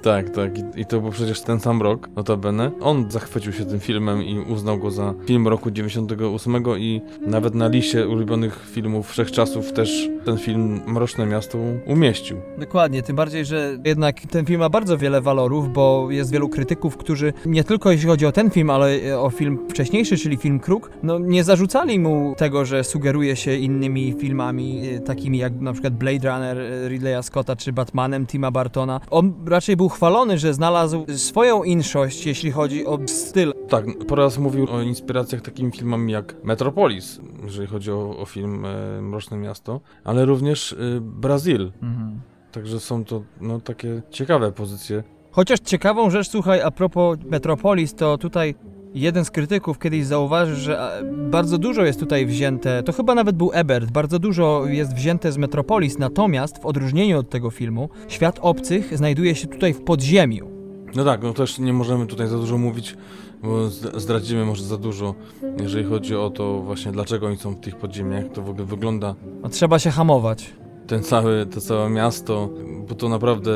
[0.02, 0.58] tak, tak.
[0.58, 2.72] I, I, to był przecież ten sam rok, notabene.
[2.82, 7.68] On zachwycił się tym filmem i uznał go za film roku 98 i nawet na
[7.68, 12.38] liście ulubionych filmów wszechczasów też ten film Mroczne Miasto umieścił.
[12.58, 16.98] Dokładnie, tym bardziej, że jednak ten film ma bardzo wiele walorów, bo jest wielu krytyków,
[16.98, 20.92] którzy nie tylko jeśli chodzi o ten film, ale o film wcześniejszy, czyli film Kruk,
[21.04, 25.74] no nie zarzucali mu tego, że sugeruje się innym innymi filmami, e, takimi jak na
[25.74, 29.00] przykład Blade Runner e, Ridleya Scotta czy Batmanem Tima Bartona.
[29.10, 33.54] On raczej był chwalony, że znalazł swoją inszość, jeśli chodzi o styl.
[33.70, 38.66] Tak, po raz mówił o inspiracjach takimi filmami jak Metropolis, jeżeli chodzi o, o film
[38.66, 41.72] e, Mroczne Miasto, ale również e, Brazil.
[41.82, 42.22] Mhm.
[42.52, 45.04] Także są to no, takie ciekawe pozycje.
[45.32, 48.56] Chociaż ciekawą rzecz, słuchaj, a propos Metropolis, to tutaj
[49.00, 53.52] jeden z krytyków kiedyś zauważył, że bardzo dużo jest tutaj wzięte, to chyba nawet był
[53.54, 58.98] Ebert, bardzo dużo jest wzięte z Metropolis, natomiast w odróżnieniu od tego filmu, świat obcych
[58.98, 60.50] znajduje się tutaj w podziemiu.
[60.96, 62.96] No tak, no też nie możemy tutaj za dużo mówić,
[63.44, 65.16] bo zdradzimy może za dużo,
[65.62, 69.16] jeżeli chodzi o to właśnie dlaczego oni są w tych podziemiach, to w ogóle wygląda.
[69.44, 70.54] No, trzeba się hamować
[70.88, 72.50] ten cały, to całe miasto,
[72.90, 73.52] bo to naprawdę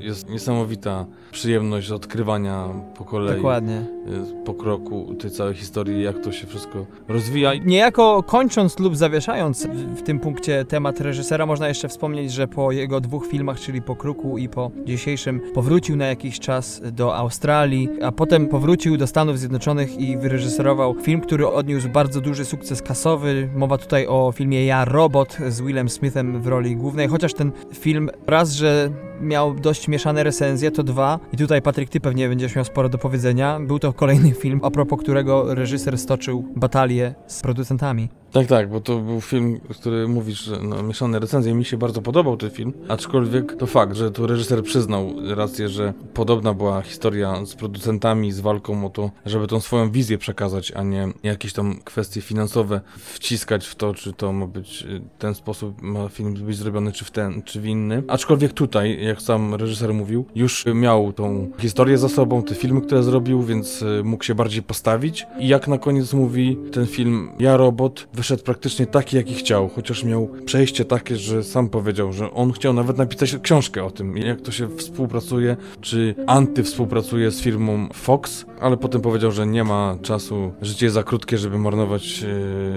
[0.00, 3.36] jest niesamowita przyjemność odkrywania po kolei.
[3.36, 3.76] Dokładnie.
[3.76, 7.52] Y, po kroku tej całej historii, jak to się wszystko rozwija.
[7.54, 9.66] Niejako kończąc lub zawieszając
[9.96, 13.96] w tym punkcie temat reżysera, można jeszcze wspomnieć, że po jego dwóch filmach, czyli po
[13.96, 19.38] Kruku i po dzisiejszym, powrócił na jakiś czas do Australii, a potem powrócił do Stanów
[19.38, 23.48] Zjednoczonych i wyreżyserował film, który odniósł bardzo duży sukces kasowy.
[23.56, 27.52] Mowa tutaj o filmie Ja Robot z Willem Smithem w roli roli głównej, chociaż ten
[27.74, 32.56] film raz, że miał dość mieszane recenzje, to dwa, i tutaj Patryk, ty pewnie będziesz
[32.56, 37.42] miał sporo do powiedzenia, był to kolejny film, a propos którego reżyser stoczył batalię z
[37.42, 38.08] producentami.
[38.32, 41.54] Tak, tak, bo to był film, który mówisz, że no, mieszane recenzje.
[41.54, 45.94] Mi się bardzo podobał ten film, aczkolwiek to fakt, że tu reżyser przyznał rację, że
[46.14, 50.82] podobna była historia z producentami, z walką o to, żeby tą swoją wizję przekazać, a
[50.82, 55.82] nie jakieś tam kwestie finansowe wciskać w to, czy to ma być y, ten sposób,
[55.82, 58.02] ma film być zrobiony, czy w ten, czy w inny.
[58.08, 63.02] Aczkolwiek tutaj, jak sam reżyser mówił, już miał tą historię za sobą, te filmy, które
[63.02, 65.26] zrobił, więc y, mógł się bardziej postawić.
[65.38, 70.04] I jak na koniec mówi ten film Ja Robot, wyszedł praktycznie taki, jaki chciał, chociaż
[70.04, 74.40] miał przejście takie, że sam powiedział, że on chciał nawet napisać książkę o tym, jak
[74.40, 80.52] to się współpracuje, czy antywspółpracuje z firmą Fox, ale potem powiedział, że nie ma czasu,
[80.62, 82.24] życie jest za krótkie, żeby marnować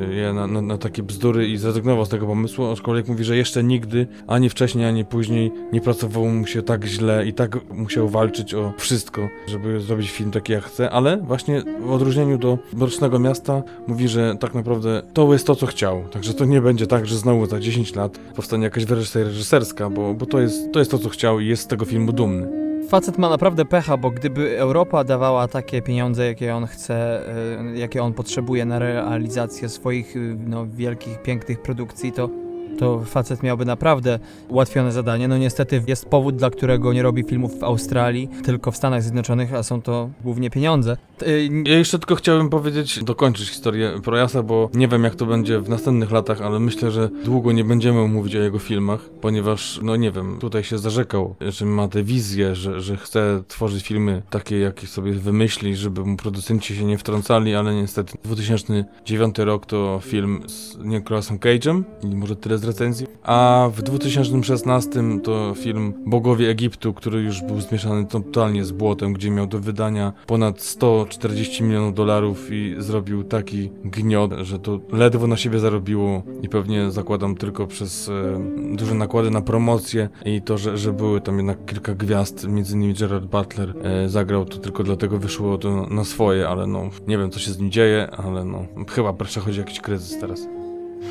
[0.09, 3.37] e, je na, na, na takie bzdury i zrezygnował z tego pomysłu, aczkolwiek mówi, że
[3.37, 5.81] jeszcze nigdy, ani wcześniej, ani później nie
[6.23, 10.53] pracowało mu się tak źle i tak musiał walczyć o wszystko, żeby zrobić film taki
[10.53, 15.47] jak chce, ale właśnie w odróżnieniu do Mrocznego Miasta mówi, że tak naprawdę to jest
[15.47, 16.03] to, co chciał.
[16.11, 20.13] Także to nie będzie tak, że znowu za 10 lat powstanie jakaś wersja reżyserska, bo,
[20.13, 22.63] bo to, jest, to jest to, co chciał i jest z tego filmu dumny.
[22.89, 27.27] Facet ma naprawdę pecha, bo gdyby Europa dawała takie pieniądze, jakie on chce,
[27.59, 30.15] e, jakie on potrzebuje na realizację swoich
[30.47, 32.42] no, wielkich, pięknych produkcji, to
[32.79, 35.27] to facet miałby naprawdę ułatwione zadanie.
[35.27, 39.53] No niestety jest powód, dla którego nie robi filmów w Australii, tylko w Stanach Zjednoczonych,
[39.53, 40.97] a są to głównie pieniądze.
[41.21, 45.59] Y, Ja jeszcze tylko chciałbym powiedzieć, dokończyć historię Projasa, bo nie wiem jak to będzie
[45.59, 49.95] w następnych latach, ale myślę, że długo nie będziemy mówić o jego filmach, ponieważ, no
[49.95, 54.59] nie wiem, tutaj się zarzekał, że ma tę wizję, że, że chce tworzyć filmy takie,
[54.59, 60.43] jakie sobie wymyśli, żeby mu producenci się nie wtrącali, ale niestety 2009 rok to film
[60.47, 66.93] z Nicolasem Cage'em i może tyle z recenzji, a w 2016 to film Bogowie Egiptu,
[66.93, 72.47] który już był zmieszany totalnie z błotem, gdzie miał do wydania ponad 140 milionów dolarów
[72.51, 78.09] i zrobił taki gniot, że to ledwo na siebie zarobiło i pewnie zakładam tylko przez
[78.09, 82.75] e, duże nakłady na promocję i to, że, że były tam jednak kilka gwiazd, między
[82.75, 87.17] innymi Gerard Butler e, zagrał, to tylko dlatego wyszło to na, swoje, ale no nie
[87.17, 90.47] wiem co się z nim dzieje, ale no chyba przechodzi jakiś kryzys teraz.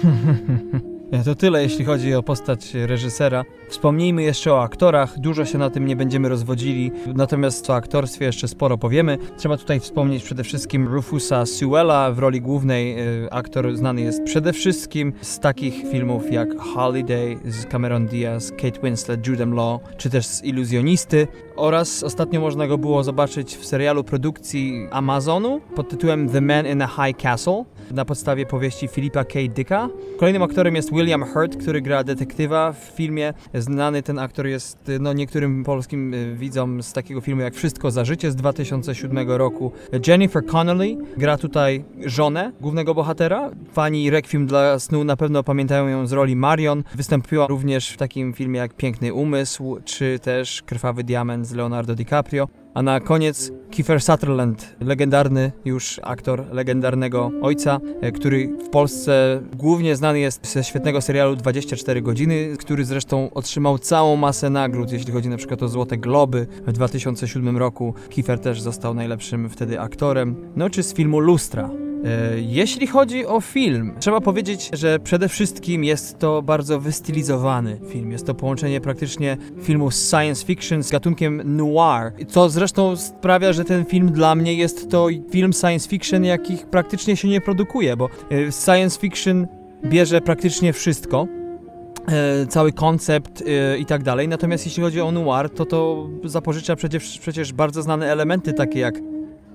[1.25, 3.45] To tyle, jeśli chodzi o postać reżysera.
[3.69, 5.19] Wspomnijmy jeszcze o aktorach.
[5.19, 9.19] Dużo się na tym nie będziemy rozwodzili, natomiast o aktorstwie jeszcze sporo powiemy.
[9.37, 13.01] Trzeba tutaj wspomnieć przede wszystkim Rufusa Sewella w roli głównej.
[13.25, 18.81] Y, Aktor znany jest przede wszystkim z takich filmów jak Holiday z Cameron Diaz, Kate
[18.83, 21.29] Winslet, Judem Law, czy też z Iluzjonisty.
[21.57, 26.83] Oraz ostatnio można go było zobaczyć w serialu produkcji Amazonu pod tytułem The Man in
[26.83, 29.39] a High Castle na podstawie powieści Filipa K.
[29.55, 29.89] Dicka.
[30.19, 33.35] Kolejnym aktorem jest William Hurt, który gra detektywa w filmie.
[33.55, 38.05] Znany ten aktor jest no, niektórym polskim y, widzom z takiego filmu jak Wszystko za
[38.05, 39.73] życie z 2007 roku.
[40.07, 43.51] Jennifer Connelly gra tutaj żonę głównego bohatera.
[43.73, 46.85] Fani Requiem dla snu na pewno pamiętają ją z roli Marion.
[46.95, 52.49] Wystąpiła również w takim filmie jak Piękny Umysł, czy też Krwawy Diament z Leonardo DiCaprio.
[52.75, 59.97] A na koniec Kiefer Sutherland, legendarny już aktor legendarnego ojca, e, który w Polsce głównie
[59.97, 65.29] znany jest ze świetnego serialu 24 godziny, który zresztą otrzymał całą masę nagród, jeśli chodzi
[65.29, 67.95] na przykład o Złote Globy w 2007 roku.
[68.09, 70.37] Kiefer też został najlepszym wtedy aktorem.
[70.57, 71.71] No czy z filmu Lustra.
[72.05, 78.13] E, Jeśli chodzi o film, trzeba powiedzieć, że przede wszystkim jest to bardzo wystylizowany film.
[78.13, 83.85] Jest to połączenie praktycznie filmu science fiction z gatunkiem noir, co zresztą sprawia, że ten
[83.85, 88.53] film dla mnie jest to film science fiction, jakich praktycznie się nie produkuje, bo e,
[88.53, 89.47] science fiction
[89.85, 91.27] bierze praktycznie wszystko.
[92.09, 94.29] e, Cały koncept e, i tak dalej.
[94.29, 98.95] Natomiast jeśli chodzi o noir, to to zapożycza przecież, przecież bardzo znane elementy, takie jak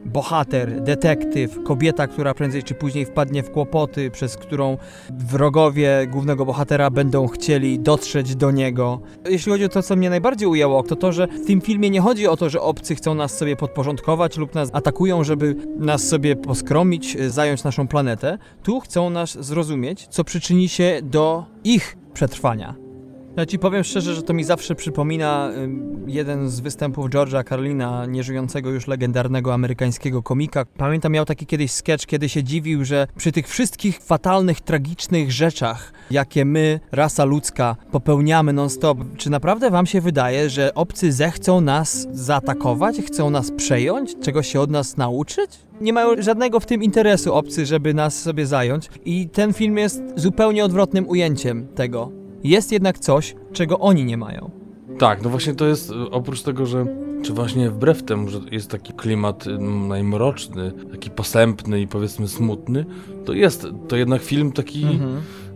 [0.05, 4.77] bohater, detektyw, kobieta, która prędzej czy później wpadnie w kłopoty, przez którą
[5.09, 9.01] wrogowie głównego bohatera będą chcieli dotrzeć do niego.
[9.29, 12.01] Jeśli chodzi o to, co mnie najbardziej ujęło, to to, że w tym filmie nie
[12.01, 16.35] chodzi o to, że obcy chcą nas sobie podporządkować lub nas atakują, żeby nas sobie
[16.35, 18.37] poskromić, y, zająć naszą planetę.
[18.63, 22.86] Tu chcą nas zrozumieć, co przyczyni się do ich przetrwania.
[23.37, 25.51] Ja ci powiem szczerze, że to mi zawsze przypomina
[26.07, 30.65] jeden z występów George'a Carlina, nieżyjącego już legendarnego amerykańskiego komika.
[30.77, 35.93] Pamiętam, miał taki kiedyś sketch, kiedy się dziwił, że przy tych wszystkich fatalnych, tragicznych rzeczach,
[36.11, 42.07] jakie my, rasa ludzka, popełniamy non-stop, czy naprawdę wam się wydaje, że obcy zechcą nas
[42.11, 45.51] zaatakować, chcą nas przejąć, czegoś się od nas nauczyć?
[45.81, 50.01] Nie mają żadnego w tym interesu obcy, żeby nas sobie zająć i ten film jest
[50.15, 52.26] zupełnie odwrotnym ujęciem tego.
[52.43, 54.51] Jest jednak coś, czego oni nie mają.
[54.97, 56.85] Tak, no właśnie to jest, y, oprócz tego, że
[57.21, 62.85] czy właśnie wbrew temu, że jest taki klimat y, najmroczny, taki posępny i powiedzmy smutny,
[63.25, 64.85] to jest to jednak film taki,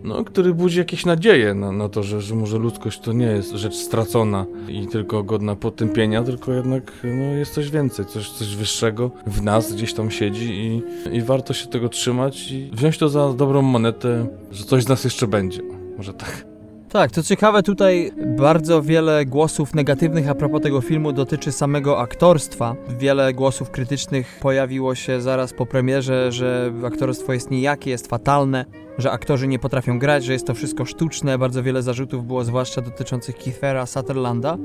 [0.04, 3.52] no, który budzi jakieś nadzieje na, na to, że, że może ludzkość to nie jest
[3.52, 9.10] rzecz stracona i tylko godna potępienia, tylko jednak no, jest coś więcej, coś, coś wyższego
[9.26, 10.82] w nas gdzieś tam siedzi i,
[11.16, 15.04] i warto się tego trzymać i wziąć to za dobrą monetę, że coś z nas
[15.04, 15.60] jeszcze będzie.
[15.96, 16.51] Może tak.
[16.92, 22.76] Tak, to ciekawe, tutaj bardzo wiele głosów negatywnych a propos tego filmu dotyczy samego aktorstwa.
[22.98, 28.64] Wiele głosów krytycznych pojawiło się zaraz po premierze, że aktorstwo jest nijakie, jest fatalne,
[28.98, 31.38] że aktorzy nie potrafią grać, że jest to wszystko sztuczne.
[31.38, 34.56] Bardzo wiele zarzutów było zwłaszcza dotyczących Kiefera Sutherlanda.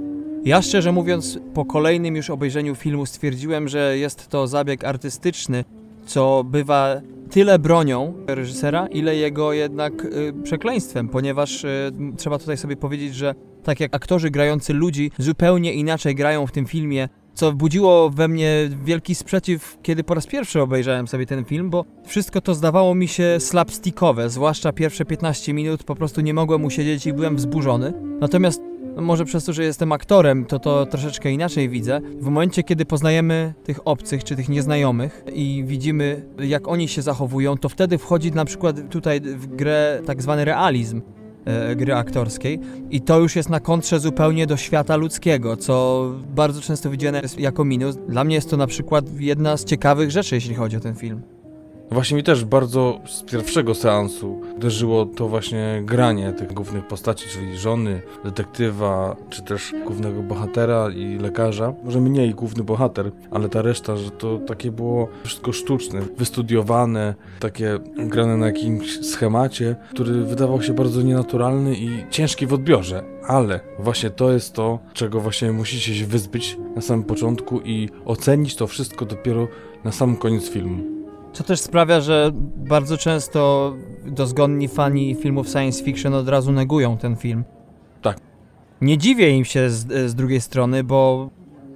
[0.45, 5.63] Ja szczerze mówiąc, po kolejnym już obejrzeniu filmu stwierdziłem, że jest to zabieg artystyczny,
[6.07, 12.75] co bywa tyle bronią reżysera, ile jego jednak y, przekleństwem, ponieważ y, trzeba tutaj sobie
[12.75, 18.09] powiedzieć, że tak jak aktorzy grający ludzi zupełnie inaczej grają w tym filmie, co budziło
[18.09, 22.53] we mnie wielki sprzeciw, kiedy po raz pierwszy obejrzałem sobie ten film, bo wszystko to
[22.53, 27.35] zdawało mi się slapstickowe, zwłaszcza pierwsze 15 minut po prostu nie mogłem usiedzieć i byłem
[27.35, 27.93] wzburzony.
[28.19, 28.61] Natomiast
[28.97, 32.01] no może przez to, że jestem aktorem, to to troszeczkę inaczej widzę.
[32.19, 37.57] W momencie, kiedy poznajemy tych obcych czy tych nieznajomych i widzimy, jak oni się zachowują,
[37.57, 41.01] to wtedy wchodzi na przykład tutaj w grę tak zwany realizm.
[41.45, 46.61] e, gry aktorskiej i to już jest na kontrze zupełnie do świata ludzkiego, co bardzo
[46.61, 47.95] często widziane jest jako minus.
[47.95, 51.36] Dla mnie jest to na przykład jedna z ciekawych rzeczy, jeśli chodzi o ten film.
[51.91, 57.57] Właśnie mi też bardzo z pierwszego seansu uderzyło to właśnie granie tych głównych postaci, czyli
[57.57, 61.73] żony, detektywa, czy też głównego bohatera i lekarza.
[61.83, 67.79] Może mniej główny bohater, ale ta reszta, że to takie było wszystko sztuczne, wystudiowane, takie
[67.97, 73.03] grane na jakimś schemacie, który wydawał się bardzo nienaturalny i ciężki w odbiorze.
[73.27, 78.55] Ale właśnie to jest to, czego właśnie musicie się wyzbyć na samym początku i ocenić
[78.55, 79.47] to wszystko dopiero
[79.83, 80.96] na sam koniec filmu.
[81.37, 83.73] Co też sprawia, że bardzo często
[84.05, 87.43] dozgonni fani filmów science fiction od razu negują ten film.
[88.01, 88.19] Tak.
[88.81, 91.29] Nie dziwię im się z, z drugiej strony, bo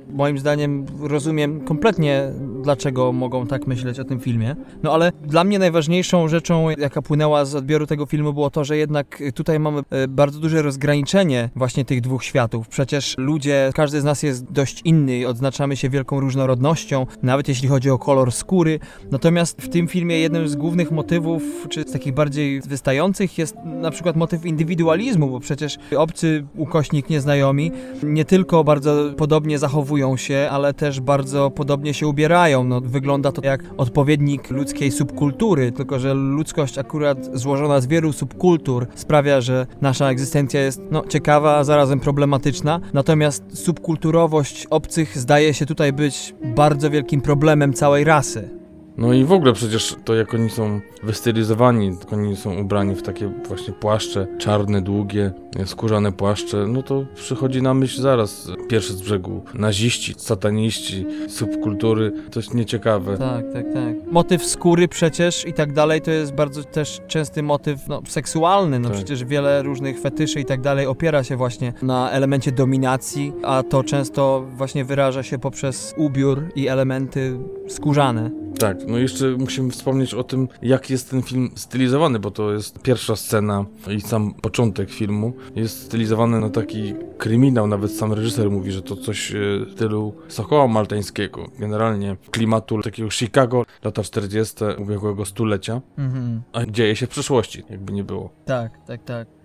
[0.10, 2.32] moim zdaniem rozumiem kompletnie,
[2.62, 4.56] dlaczego mogą tak myśleć o tym filmie.
[4.84, 8.78] No ale dla mnie najważniejszą rzeczą, jaka płynęła z odbioru tego filmu, było to, że
[8.78, 12.68] jednak tutaj mamy e, bardzo duże rozgraniczenie właśnie tych dwóch światów.
[12.68, 17.90] Przecież ludzie, każdy z nas jest dość inny, odznaczamy się wielką różnorodnością, nawet jeśli chodzi
[17.90, 18.80] o kolor skóry.
[19.12, 23.92] Natomiast w tym filmie jednym z głównych motywów, czy z takich bardziej wystających, jest na
[23.92, 27.72] przykład motyw indywidualizmu, bo przecież obcy ukośnik nieznajomi
[28.04, 32.51] nie tylko bardzo podobnie zachowują się, ale też bardzo podobnie się ubierają.
[32.52, 38.88] No, wygląda to jak odpowiednik ludzkiej subkultury, tylko że ludzkość akurat złożona z wielu subkultur
[38.96, 42.80] sprawia, że nasza egzystencja jest no, ciekawa, a zarazem problematyczna.
[42.94, 48.61] Natomiast subkulturowość obcych zdaje się tutaj być bardzo wielkim problemem całej rasy.
[48.98, 53.02] No i w ogóle przecież to jak oni są wystylizowani, jak oni są ubrani w
[53.02, 55.32] takie właśnie płaszcze, czarne, długie,
[55.66, 62.54] skórzane płaszcze, no to przychodzi na myśl zaraz pierwszy z brzegu naziści, sataniści, subkultury, jest
[62.54, 63.18] nieciekawe.
[63.18, 64.12] Tak, tak, tak.
[64.12, 68.90] Motyw skóry przecież i tak dalej to jest bardzo też częsty motyw no, seksualny, no
[68.90, 68.98] tak.
[68.98, 73.84] przecież wiele różnych fetyszy i tak dalej opiera się właśnie na elemencie dominacji, a to
[73.84, 77.38] często właśnie wyraża się poprzez ubiór i elementy
[77.68, 78.32] skórzane.
[78.60, 82.82] Tak, no jeszcze musimy wspomnieć o tym, jak jest ten film stylizowany, bo to jest
[82.82, 88.72] pierwsza scena i sam początek filmu jest stylizowany na taki kryminał, nawet sam reżyser mówi,
[88.72, 94.56] że to coś w stylu Sokoła Maltańskiego, generalnie klimatu takiego Chicago, lata 40.
[94.78, 96.42] ubiegłego stulecia, mhm.
[96.54, 98.30] a dzieje się w przyszłości, jakby nie było.
[98.46, 99.41] Tak, tak, tak.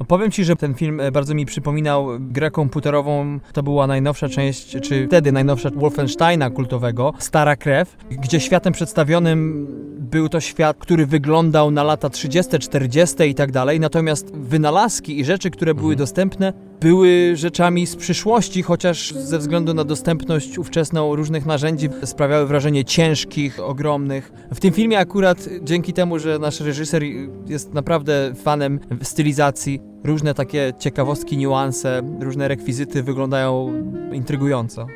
[0.00, 3.40] No powiem ci, że ten film e, bardzo mi przypominał grę komputerową.
[3.52, 9.66] To była najnowsza część, czy wtedy najnowsza Wolfensteina kultowego, Stara Krew, gdzie światem przedstawionym
[10.10, 13.16] był to świat, który wyglądał na lata 30., 40.
[13.28, 13.80] i tak dalej.
[13.80, 15.98] Natomiast wynalazki i rzeczy, które były mhm.
[15.98, 22.84] dostępne, były rzeczami z przyszłości, chociaż ze względu na dostępność ówczesną różnych narzędzi sprawiały wrażenie
[22.84, 24.32] ciężkich, ogromnych.
[24.54, 27.02] W tym filmie akurat dzięki temu, że nasz reżyser
[27.46, 33.72] jest naprawdę fanem stylizacji, różne takie ciekawostki, niuanse, różne rekwizyty wyglądają
[34.12, 34.86] intrygująco.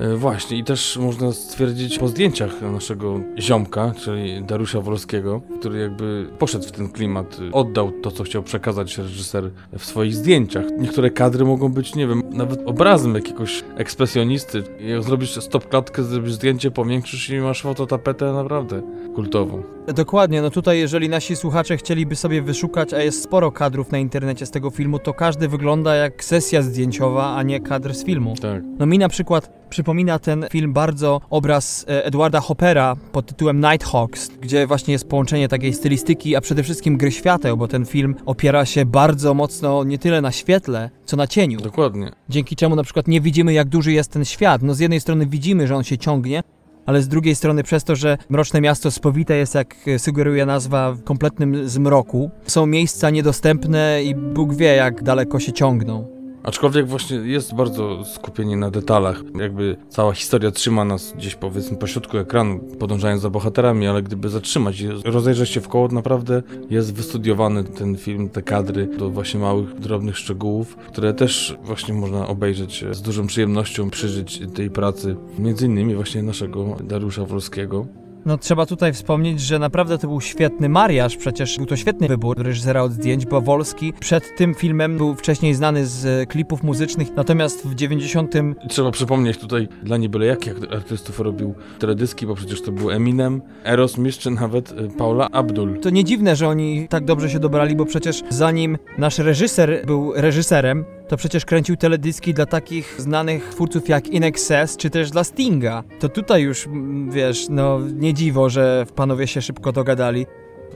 [0.00, 6.26] E, właśnie, i też można stwierdzić po zdjęciach naszego ziomka, czyli Dariusza Wolskiego, który jakby
[6.38, 10.64] poszedł w ten klimat, oddał to, co chciał przekazać reżyser w swoich zdjęciach.
[10.78, 14.62] Niektóre kadry mogą być, nie wiem, nawet obrazem jakiegoś ekspresjonisty.
[14.80, 18.82] Jak zrobisz stop klatkę, zrobisz zdjęcie, powiększysz i masz fototapetę naprawdę
[19.14, 19.62] kultową.
[19.94, 24.46] Dokładnie, no tutaj jeżeli nasi słuchacze chcieliby sobie wyszukać, a jest sporo kadrów na internecie
[24.46, 28.34] z tego filmu, to każdy wygląda jak sesja zdjęciowa, a nie kadr z filmu.
[28.40, 28.62] Tak.
[28.78, 34.30] No mi na przykład przypomina ten film bardzo obraz e, Edwarda Hoppera pod tytułem Nighthawks,
[34.40, 38.64] gdzie właśnie jest połączenie takiej stylistyki, a przede wszystkim gry świateł, bo ten film opiera
[38.64, 41.60] się bardzo mocno nie tyle na świetle, co na cieniu.
[41.60, 42.12] Dokładnie.
[42.28, 44.62] Dzięki czemu na przykład nie widzimy jak duży jest ten świat.
[44.62, 46.42] No z jednej strony widzimy, że on się ciągnie,
[46.86, 51.04] ale z drugiej strony przez to, że Mroczne Miasto spowite jest, jak sugeruje nazwa, w
[51.04, 56.19] kompletnym zmroku, są miejsca niedostępne i Bóg wie, jak daleko się ciągną.
[56.42, 59.22] Aczkolwiek właśnie jest bardzo skupienie na detalach.
[59.40, 64.28] Jakby cała historia trzyma nas gdzieś powiedzmy po środku ekranu, podążając za bohaterami, ale gdyby
[64.28, 69.40] zatrzymać i rozejrzeć się w koło, naprawdę jest wystudiowany ten film, te kadry do właśnie
[69.40, 75.66] małych, drobnych szczegółów, które też właśnie można obejrzeć z dużą przyjemnością, przeżyć tej pracy, między
[75.66, 77.86] innymi właśnie naszego Dariusza Wolskiego.
[78.26, 82.38] No trzeba tutaj wspomnieć, że naprawdę to był świetny mariaż, przecież był to świetny wybór
[82.38, 87.66] reżysera od zdjęć, bo Wolski przed tym filmem był wcześniej znany z klipów muzycznych, natomiast
[87.66, 88.34] w 90...
[88.68, 93.42] Trzeba przypomnieć tutaj dla nie byle jakich artystów robił teledyski, bo przecież to był Eminem,
[93.64, 95.80] Eros czy nawet y, Paula Abdul.
[95.80, 100.12] To nie dziwne, że oni tak dobrze się dobrali, bo przecież zanim nasz reżyser był
[100.14, 105.24] reżyserem, to przecież kręcił teledyski dla takich znanych twórców jak In Excess, czy też dla
[105.24, 105.84] Stinga.
[106.00, 106.68] To tutaj już,
[107.08, 110.26] wiesz, no nie dziwo, że panowie się szybko dogadali.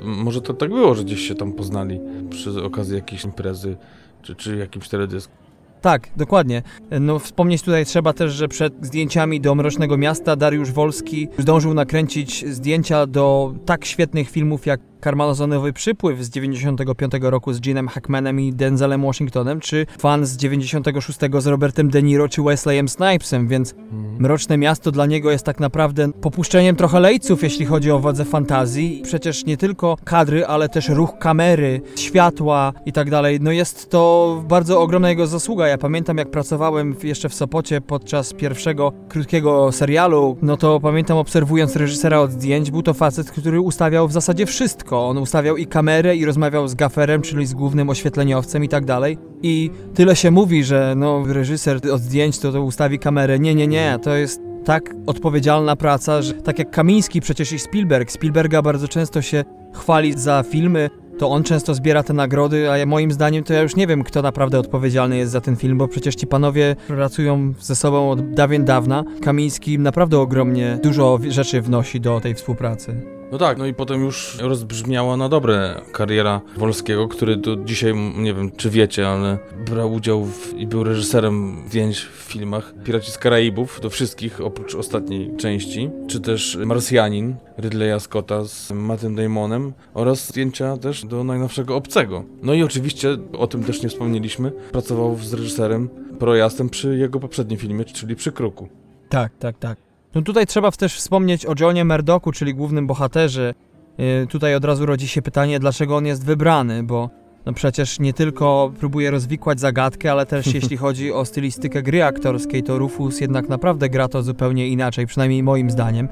[0.04, 3.76] Może to tak było, że gdzieś się tam poznali przy okazji jakiejś imprezy
[4.22, 5.32] czy, czy jakimś teledysku.
[5.80, 6.62] Tak, dokładnie.
[7.00, 12.46] No wspomnieć tutaj trzeba też, że przed zdjęciami do Mrocznego Miasta Dariusz Wolski zdążył nakręcić
[12.46, 18.52] zdjęcia do tak świetnych filmów jak Karmalazonowy Przypływ z 95 roku z Gene'em Hackmanem i
[18.52, 23.74] Denzelem Washingtonem, czy Fan z 96 z Robertem De Niro czy Wesleyem Snipesem, więc.
[24.18, 29.00] Mroczne Miasto dla niego jest tak naprawdę popuszczeniem trochę lejców, jeśli chodzi o wodze fantazji.
[29.04, 33.38] Przecież nie tylko kadry, ale też ruch kamery, światła i tak dalej.
[33.40, 35.68] No jest to bardzo ogromna jego zasługa.
[35.68, 41.76] Ja pamiętam jak pracowałem jeszcze w Sopocie podczas pierwszego krótkiego serialu, no to pamiętam obserwując
[41.76, 44.93] reżysera od zdjęć, był to facet, który ustawiał w zasadzie wszystko.
[45.00, 49.18] On ustawiał i kamerę i rozmawiał z gaferem, czyli z głównym oświetleniowcem i tak dalej.
[49.42, 53.38] I tyle się mówi, że no reżyser od zdjęć to, to ustawi kamerę.
[53.38, 58.10] Nie, nie, nie, to jest tak odpowiedzialna praca, że tak jak Kamiński przecież i Spielberg.
[58.10, 62.86] Spielberga bardzo często się chwali za filmy, to on często zbiera te nagrody, a ja,
[62.86, 65.88] moim zdaniem to ja już nie wiem, kto naprawdę odpowiedzialny jest za ten film, bo
[65.88, 69.04] przecież ci panowie pracują ze sobą od dawien dawna.
[69.22, 73.13] Kamiński naprawdę ogromnie dużo rzeczy wnosi do tej współpracy.
[73.34, 78.34] No tak, no i potem już rozbrzmiała na dobre kariera Wolskiego, który do dzisiaj, nie
[78.34, 83.18] wiem czy wiecie, ale brał udział w, i był reżyserem zdjęć w filmach Piraci z
[83.18, 90.28] Karaibów, do wszystkich oprócz ostatniej części, czy też Marsjanin Ridleya Scotta z Mattem Damonem oraz
[90.28, 92.24] zdjęcia też do najnowszego Obcego.
[92.42, 93.08] No i oczywiście,
[93.38, 98.32] o tym też nie wspomnieliśmy, pracował z reżyserem Projazdem przy jego poprzednim filmie, czyli przy
[98.32, 98.68] Kruku.
[99.08, 99.93] Tak, tak, tak.
[100.14, 103.54] No tutaj trzeba też wspomnieć o Johnie Murdochu, czyli głównym bohaterze.
[103.98, 107.10] Yy, tutaj od razu rodzi się pytanie, dlaczego on jest wybrany, bo
[107.46, 112.62] no przecież nie tylko próbuje rozwikłać zagadkę, ale też jeśli chodzi o stylistykę gry aktorskiej,
[112.62, 116.08] to Rufus jednak naprawdę gra to zupełnie inaczej, przynajmniej moim zdaniem.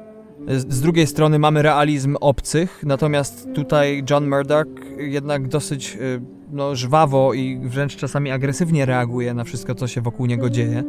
[0.47, 6.75] Z z drugiej strony mamy realizm obcych, natomiast tutaj John Murdoch jednak dosyć yy, no,
[6.75, 10.83] żwawo i wręcz czasami agresywnie reaguje na wszystko, co się wokół niego dzieje.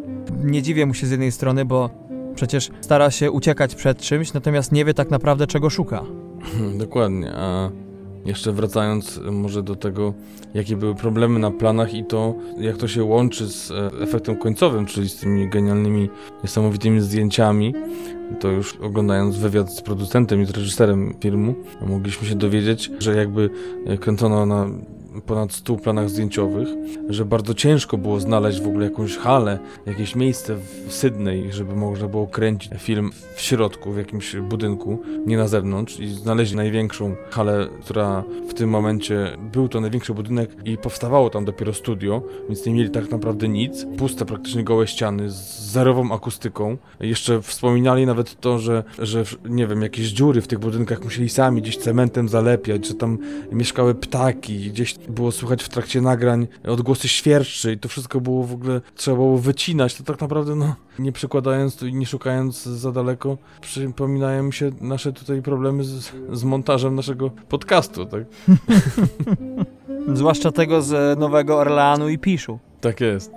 [0.45, 1.91] Nie dziwię mu się z jednej strony, bo
[2.35, 6.05] przecież stara się uciekać przed czymś, natomiast nie wie tak naprawdę czego szuka.
[6.79, 7.71] Dokładnie, a
[8.25, 10.15] jeszcze wracając e, może do tego,
[10.55, 14.87] jakie były problemy na planach i to, jak to się łączy z e, efektem końcowym,
[14.87, 16.11] czyli z tymi genialnymi,
[16.43, 17.75] niesamowitymi zdjęciami,
[18.41, 21.55] to już oglądając wywiad z producentem i z reżyserem filmu,
[21.87, 23.51] mogliśmy się dowiedzieć, że jakby
[23.87, 24.67] e, kręcono na
[25.21, 26.69] ponad 100 planach zdjęciowych,
[27.09, 32.09] że bardzo ciężko było znaleźć w ogóle jakąś halę, jakieś miejsce w Sydney, żeby można
[32.09, 37.69] było kręcić film w środku, w jakimś budynku, nie na zewnątrz i znaleźli największą halę,
[37.83, 42.75] która w tym momencie był to największy budynek i powstawało tam dopiero studio, więc nie
[42.75, 43.87] mieli tak naprawdę nic.
[43.99, 46.77] Puste praktycznie gołe ściany z zerową akustyką.
[47.01, 51.63] Jeszcze wspominali nawet to, że, że nie wiem, jakieś dziury w tych budynkach musieli sami
[51.63, 53.19] gdzieś cementem zalepiać, że tam
[53.53, 58.53] mieszkały ptaki, gdzieś było słychać w trakcie nagrań odgłosy świerszczy i to wszystko było w
[58.53, 63.39] ogóle, trzeba było wycinać, to tak naprawdę no, nie przekładając i nie szukając za daleko,
[63.61, 68.23] przypominają mi się nasze tutaj problemy z, z montażem naszego podcastu, tak?
[70.15, 72.59] Zwłaszcza tego z Nowego Orleanu i Piszu.
[72.85, 73.33] Tak jest.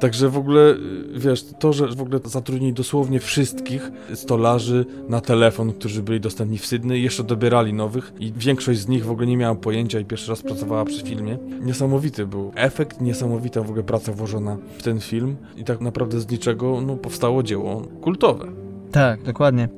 [0.00, 0.74] Także w ogóle,
[1.14, 6.66] wiesz, to, że w ogóle zatrudnili dosłownie wszystkich stolarzy na telefon, którzy byli dostępni w
[6.66, 10.30] Sydney, jeszcze dobierali nowych i większość z nich w ogóle nie miała pojęcia i pierwszy
[10.30, 11.38] raz pracowała przy filmie.
[11.60, 16.30] Niesamowity był efekt, niesamowita w ogóle praca włożona w ten film i tak naprawdę z
[16.30, 18.46] niczego, no, powstało dzieło kultowe.
[18.92, 19.68] Tak, dokładnie.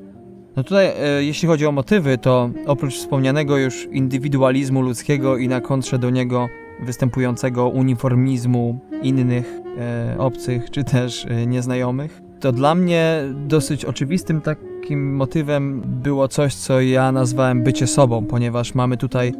[0.56, 5.60] No tutaj, e, jeśli chodzi o motywy, to oprócz wspomnianego już indywidualizmu ludzkiego i na
[5.60, 6.48] kontrze do niego
[6.82, 15.16] występującego uniformizmu innych e, obcych czy też e, nieznajomych, to dla mnie dosyć oczywistym takim
[15.16, 19.32] motywem było coś, co ja nazwałem bycie sobą, ponieważ mamy tutaj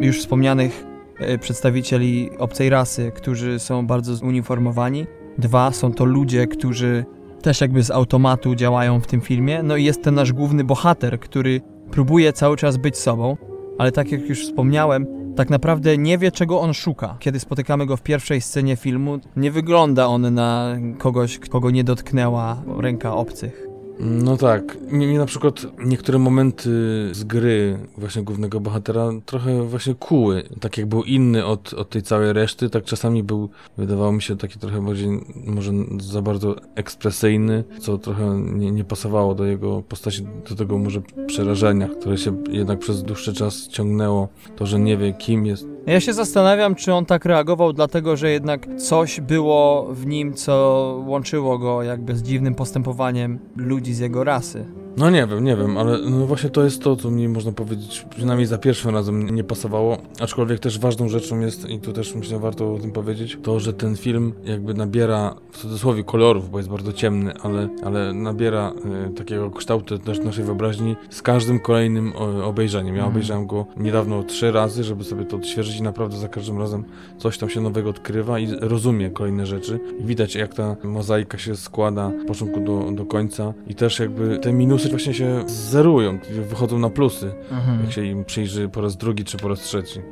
[0.00, 0.86] już wspomnianych
[1.18, 5.06] e, przedstawicieli obcej rasy, którzy są bardzo zuniformowani.
[5.38, 7.04] Dwa, są to ludzie, którzy
[7.42, 9.62] też jakby z automatu działają w tym filmie.
[9.62, 11.60] No i jest ten nasz główny bohater, który
[11.90, 13.36] próbuje cały czas być sobą,
[13.78, 15.06] ale tak jak już wspomniałem,
[15.40, 17.16] tak naprawdę nie wie, czego on szuka.
[17.18, 22.62] Kiedy spotykamy go w pierwszej scenie filmu, nie wygląda on na kogoś, kogo nie dotknęła
[22.78, 23.69] ręka obcych.
[24.02, 24.78] No tak.
[24.90, 26.70] Mnie, na przykład niektóre momenty
[27.12, 30.42] z gry właśnie głównego bohatera trochę właśnie kuły.
[30.60, 33.48] Tak jak był inny od, od tej całej reszty, tak czasami był,
[33.78, 35.08] wydawało mi się, taki trochę bardziej,
[35.46, 41.02] może za bardzo ekspresyjny, co trochę nie, nie pasowało do jego postaci, do tego może
[41.26, 44.28] przerażenia, które się jednak przez dłuższy czas ciągnęło.
[44.56, 45.69] To, że nie wie kim jest.
[45.90, 51.04] Ja się zastanawiam, czy on tak reagował, dlatego że jednak coś było w nim, co
[51.06, 54.64] łączyło go jakby z dziwnym postępowaniem ludzi z jego rasy.
[54.96, 58.06] No nie wiem, nie wiem, ale no właśnie to jest to, co mi można powiedzieć,
[58.16, 59.98] przynajmniej za pierwszym razem nie pasowało.
[60.20, 63.72] Aczkolwiek też ważną rzeczą jest, i tu też myślę warto o tym powiedzieć, to, że
[63.72, 68.72] ten film jakby nabiera w cudzysłowie kolorów, bo jest bardzo ciemny, ale, ale nabiera
[69.10, 72.94] y, takiego kształtu też naszej wyobraźni z każdym kolejnym o, obejrzeniem.
[72.94, 73.12] Ja Mhm.
[73.12, 76.84] obejrzałem go niedawno trzy razy, żeby sobie to odświeżyć i naprawdę za każdym razem
[77.18, 79.80] coś tam się nowego odkrywa i rozumie kolejne rzeczy.
[80.00, 84.38] I widać jak ta mozaika się składa od początku do, do końca i też jakby
[84.38, 86.18] te minusy właśnie się zerują,
[86.48, 87.80] wychodzą na plusy, Mhm.
[87.82, 90.00] jak się im przyjrzy po raz drugi czy po raz trzeci.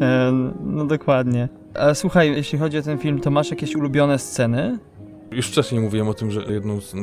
[0.00, 0.32] E,
[0.64, 1.48] no dokładnie.
[1.74, 4.78] A słuchaj, jeśli chodzi o ten film, to masz jakieś ulubione sceny?
[5.34, 6.98] Już wcześniej mówiłem o tym, że jedną z y,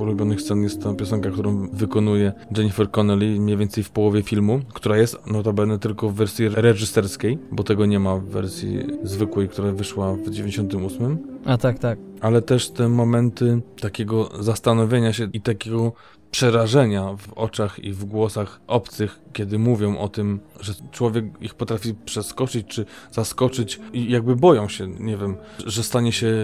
[0.00, 4.96] ulubionych scen jest ta piosenka, którą wykonuje Jennifer Connelly mniej więcej w połowie filmu, która
[4.96, 10.14] jest notabene tylko w wersji reżyserskiej, bo tego nie ma w wersji zwykłej, która wyszła
[10.14, 11.18] w 98.
[11.44, 11.98] A tak, tak.
[12.20, 15.92] ale też te momenty takiego zastanowienia się i takiego
[16.30, 21.94] przerażenia w oczach i w głosach obcych, kiedy mówią o tym, że człowiek ich potrafi
[22.04, 26.34] przeskoczyć czy zaskoczyć i jakby boją się, nie wiem, że stanie się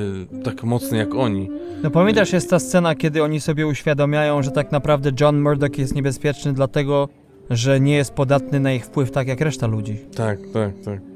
[0.44, 1.50] tak mocny jak oni.
[1.82, 5.94] No pamiętasz, jest ta scena, kiedy oni sobie uświadamiają, że tak naprawdę John Murdoch jest
[5.94, 7.08] niebezpieczny dlatego,
[7.50, 9.96] że nie jest podatny na ich wpływ tak jak reszta ludzi.
[10.16, 11.11] Tak, tak, tak.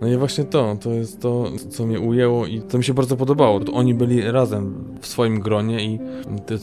[0.00, 3.16] No i właśnie to, to jest to, co mnie ujęło i co mi się bardzo
[3.16, 3.60] podobało.
[3.72, 5.98] Oni byli razem w swoim gronie i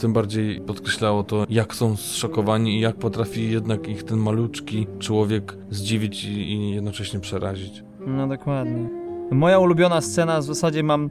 [0.00, 5.56] tym bardziej podkreślało to, jak są zszokowani i jak potrafi jednak ich ten maluczki człowiek
[5.70, 7.82] zdziwić i, i jednocześnie przerazić.
[8.06, 8.88] No dokładnie.
[9.30, 11.10] Moja ulubiona scena, w zasadzie mam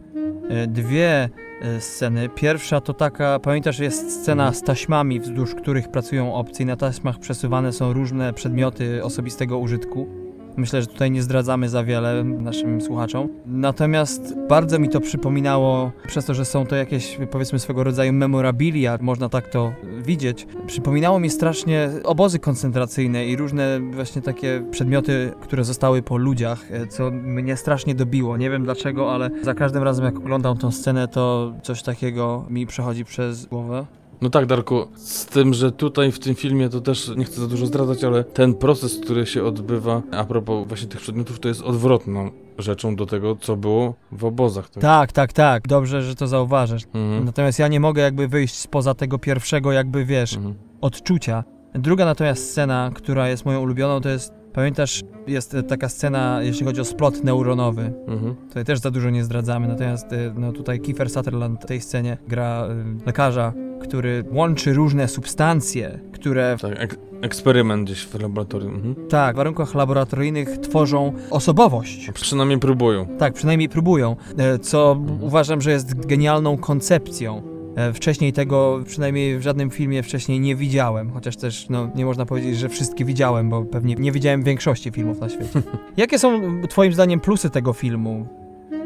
[0.49, 1.30] e, dwie
[1.61, 2.30] e, sceny.
[2.30, 7.19] Pierwsza to taka, pamiętasz, jest scena z taśmami, wzdłuż których pracują obcy i na taśmach
[7.19, 10.22] przesuwane są różne przedmioty osobistego użytku.
[10.58, 13.30] Myślę, że tutaj nie zdradzamy za wiele naszym słuchaczom.
[13.45, 18.97] Natomiast bardzo mi to przypominało, przez to, że są to jakieś, powiedzmy, swego rodzaju memorabilia,
[19.01, 19.74] można tak to
[20.06, 20.47] widzieć.
[20.68, 26.88] Przypominało mi strasznie obozy koncentracyjne i różne właśnie takie przedmioty, które zostały po ludziach, e,
[26.88, 28.38] co mnie strasznie dobiło.
[28.38, 32.68] Nie wiem dlaczego, ale za każdym razem, jak oglądam tą scenę, to coś takiego mi
[32.68, 33.86] przechodzi przez głowę.
[34.24, 37.47] No tak, Darku, z tym, że tutaj w tym filmie to też nie chcę za
[37.47, 41.61] dużo zdradzać, ale ten proces, który się odbywa a propos właśnie tych przedmiotów, to jest
[41.61, 44.69] odwrotną rzeczą do tego, co było w obozach.
[44.69, 44.82] Tak.
[44.82, 45.67] Tak, tak, tak.
[45.67, 46.84] Dobrze, że to zauważasz.
[46.93, 47.26] Mhm.
[47.26, 50.55] Natomiast ja nie mogę jakby wyjść spoza tego pierwszego, jakby wiesz, Mhm.
[50.82, 51.43] odczucia.
[51.76, 56.66] Druga natomiast scena, która jest moją ulubioną, to jest, pamiętasz, jest e, taka scena, jeśli
[56.66, 57.93] chodzi o splot neuronowy.
[58.08, 58.36] Mhm.
[58.47, 62.18] Tutaj też za dużo nie zdradzamy, natomiast e, no, tutaj Kiefer Sutherland w tej scenie
[62.28, 68.76] gra e, lekarza, który łączy różne substancje, które Tak, ek eksperyment gdzieś w laboratorium.
[68.76, 68.95] Mhm.
[69.10, 72.12] tak, w warunkach laboratoryjnych tworzą osobowość.
[72.14, 73.06] Przynajmniej próbują.
[73.20, 74.16] Tak, przynajmniej próbują,
[74.62, 75.24] co Mhm.
[75.24, 77.53] uważam, że jest genialną koncepcją.
[77.76, 82.26] E, Wcześniej tego, przynajmniej w żadnym filmie wcześniej nie widziałem, chociaż też no, nie można
[82.26, 85.61] powiedzieć, że wszystkie widziałem, bo pewnie nie widziałem większości filmów na świecie.
[85.97, 88.43] Jakie są twoim zdaniem plusy tego filmu?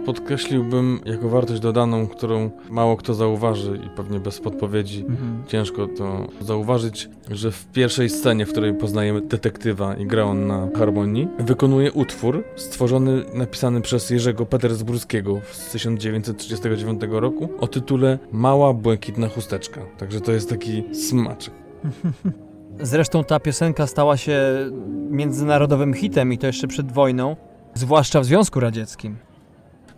[0.07, 5.43] Podkreśliłbym jako wartość dodaną, którą mało kto zauważy i pewnie bez podpowiedzi Mhm.
[5.47, 10.67] ciężko to zauważyć, że w pierwszej scenie, w której poznajemy detektywa i gra on na
[10.77, 19.27] harmonii, wykonuje utwór stworzony, napisany przez Jerzego Petersburskiego z 1939 roku o tytule Mała błękitna
[19.27, 19.81] chusteczka.
[19.97, 21.53] Także to jest taki smaczek.
[22.79, 24.39] Zresztą ta piosenka stała się
[25.09, 27.35] międzynarodowym hitem i to jeszcze przed wojną,
[27.73, 29.26] zwłaszcza w Związku Radzieckim.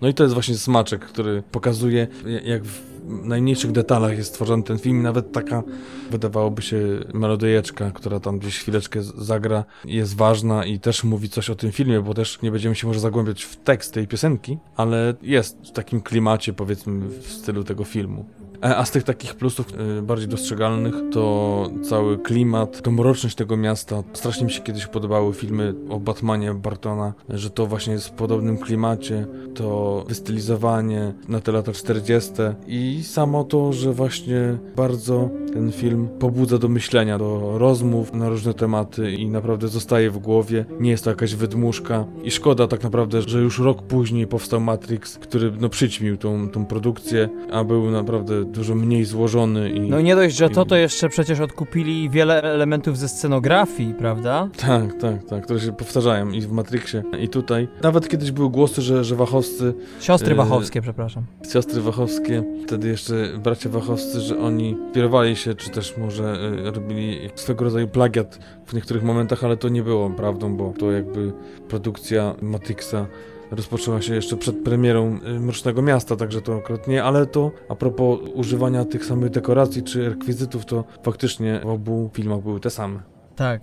[0.02, 2.08] No i to jest właśnie smaczek, który pokazuje,
[2.44, 5.02] jak w najmniejszych detalach jest stworzony ten film.
[5.02, 5.64] Nawet taka,
[6.12, 6.78] wydawałoby się,
[7.14, 12.02] melodyjeczka, która tam gdzieś chwileczkę zagra, jest ważna i też mówi coś o tym filmie,
[12.02, 16.02] bo też nie będziemy się może zagłębiać w tekst tej piosenki, ale jest w takim
[16.02, 18.26] klimacie, powiedzmy, w stylu tego filmu.
[18.62, 19.68] A z tych takich plusów
[20.00, 24.04] y, bardziej dostrzegalnych to cały klimat, to mroczność tego miasta.
[24.14, 28.58] Strasznie mi się kiedyś podobały filmy o Batmanie Bartona, że to właśnie jest w podobnym
[28.58, 32.32] klimacie, to wystylizowanie na te lata 40.
[32.68, 38.54] i samo to, że właśnie bardzo ten film pobudza do myślenia, do rozmów na różne
[38.54, 40.66] tematy i naprawdę zostaje w głowie.
[40.80, 45.18] Nie jest to jakaś wydmuszka i szkoda tak naprawdę, że już rok później powstał Matrix,
[45.18, 49.80] który no przyćmił tą, tą produkcję, a był naprawdę dużo mniej złożony i...
[49.82, 54.50] No nie dość, że to, to jeszcze przecież odkupili wiele elementów ze scenografii, prawda?
[54.58, 57.68] Tak, tak, tak, które się powtarzają i w Matrixie, i tutaj.
[57.84, 61.24] Nawet kiedyś były głosy, że, że Wachowscy, Siostry Yy, Wachowskie, przepraszam.
[61.52, 66.38] siostry Wachowskie, wtedy jeszcze bracia Wachowscy, że oni kierowali się, czy też może
[66.68, 70.92] y, robili swego rodzaju plagiat w niektórych momentach, ale to nie było prawdą, bo to
[70.92, 71.34] jakby
[71.68, 73.06] produkcja Matrixa
[73.52, 77.76] rozpoczęła się jeszcze przed premierą y, Mrocznego Miasta, także to akurat nie, ale to a
[77.76, 83.00] propos używania tych samych dekoracji czy rekwizytów, to faktycznie w obu filmach były te same.
[83.36, 83.62] Tak.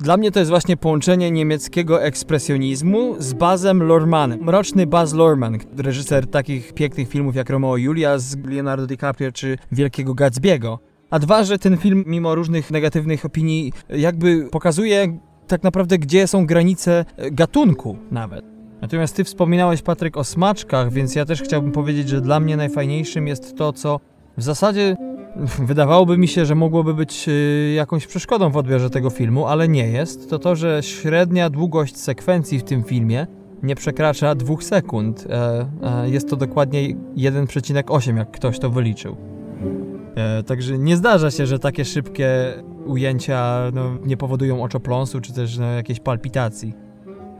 [0.00, 4.40] Dla mnie to jest właśnie połączenie niemieckiego ekspresjonizmu z Bazem Lormanem.
[4.40, 9.58] Mroczny Baz Lorman, reżyser takich pięknych filmów jak Romeo i Julia z Leonardo DiCaprio czy
[9.72, 10.78] Wielkiego Gatsby'ego.
[11.10, 16.46] A dwa, że ten film, mimo różnych negatywnych opinii, jakby pokazuje tak naprawdę, gdzie są
[16.46, 18.59] granice e, gatunku nawet.
[18.82, 23.26] Natomiast ty wspominałeś, Patryk, o smaczkach, więc ja też chciałbym powiedzieć, że dla mnie najfajniejszym
[23.26, 24.00] jest to, co
[24.36, 24.96] w zasadzie
[25.68, 29.88] wydawałoby mi się, że mogłoby być y, jakąś przeszkodą w odbiorze tego filmu, ale nie
[29.88, 30.30] jest.
[30.30, 33.26] To to, że średnia długość sekwencji w tym filmie
[33.62, 35.26] nie przekracza dwóch sekund.
[35.30, 39.16] E, e, jest to dokładnie 1,8, jak ktoś to wyliczył.
[40.14, 42.54] E, także nie zdarza się, że takie szybkie
[42.86, 46.74] ujęcia no, nie powodują oczopląsu czy też no, jakiejś palpitacji.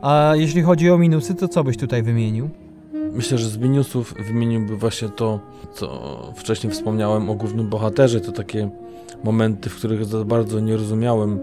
[0.01, 2.49] A jeśli chodzi o minusy, to co byś tutaj wymienił?
[3.13, 5.39] Myślę, że z minusów wymieniłby właśnie to,
[5.73, 8.21] co wcześniej wspomniałem o głównym bohaterze.
[8.21, 8.69] To takie
[9.23, 11.39] momenty, w których za bardzo nie rozumiałem,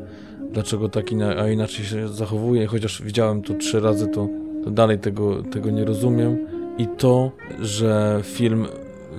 [0.53, 1.07] dlaczego tak
[1.39, 2.67] a inaczej się zachowuje.
[2.67, 4.29] Chociaż widziałem to trzy razy, to,
[4.65, 6.39] to dalej tego, tego nie rozumiem.
[6.79, 7.31] I to,
[7.61, 8.67] że film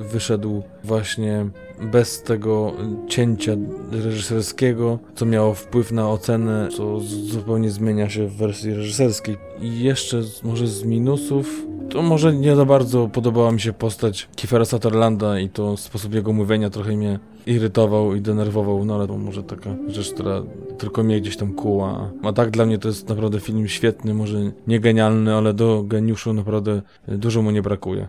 [0.03, 1.45] wyszedł właśnie
[1.91, 2.73] bez tego
[3.07, 3.51] cięcia
[3.91, 9.37] reżyserskiego, co miało wpływ na ocenę, co zupełnie zmienia się w wersji reżyserskiej.
[9.61, 14.65] I jeszcze może z minusów, to może nie za bardzo podobała mi się postać Kiefera
[14.65, 19.43] Sutherlanda i to sposób jego mówienia trochę mnie irytował i denerwował, no ale to może
[19.43, 20.43] taka rzecz, która
[20.77, 22.11] tylko mnie gdzieś tam kuła.
[22.23, 24.37] A tak dla mnie to jest naprawdę film świetny, może
[24.67, 28.07] nie genialny, ale do geniuszu naprawdę dużo mu nie brakuje.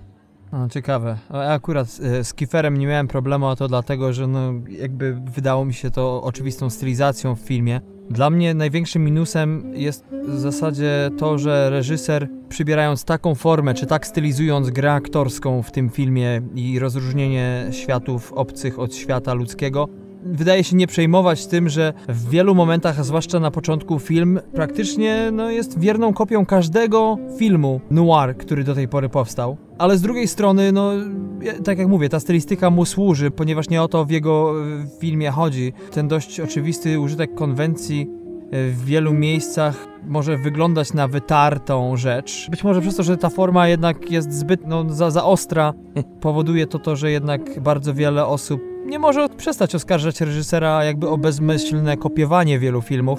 [0.52, 1.18] No, ciekawe.
[1.32, 5.64] Ja akurat e, z Kiferem nie miałem problemu, a to dlatego, że no, jakby wydało
[5.64, 7.80] mi się to oczywistą stylizacją w filmie.
[8.10, 14.06] Dla mnie największym minusem jest w zasadzie to, że reżyser przybierając taką formę, czy tak
[14.06, 19.88] stylizując grę aktorską w tym filmie i rozróżnienie światów obcych od świata ludzkiego,
[20.22, 25.30] wydaje się nie przejmować tym, że w wielu momentach, a zwłaszcza na początku film praktycznie
[25.32, 29.69] no, jest wierną kopią każdego filmu noir, który do tej pory powstał.
[29.80, 30.92] Ale z drugiej strony, no,
[31.64, 35.30] tak jak mówię, ta stylistyka mu służy, ponieważ nie o to w jego e, filmie
[35.30, 35.72] chodzi.
[35.92, 38.06] Ten dość oczywisty użytek konwencji
[38.50, 42.46] e, w wielu miejscach może wyglądać na wytartą rzecz.
[42.50, 45.72] Być może przez to, że ta forma jednak jest zbyt no, za, za ostra,
[46.20, 51.18] powoduje to to, że jednak bardzo wiele osób nie może przestać oskarżać reżysera jakby o
[51.18, 53.18] bezmyślne kopiowanie wielu filmów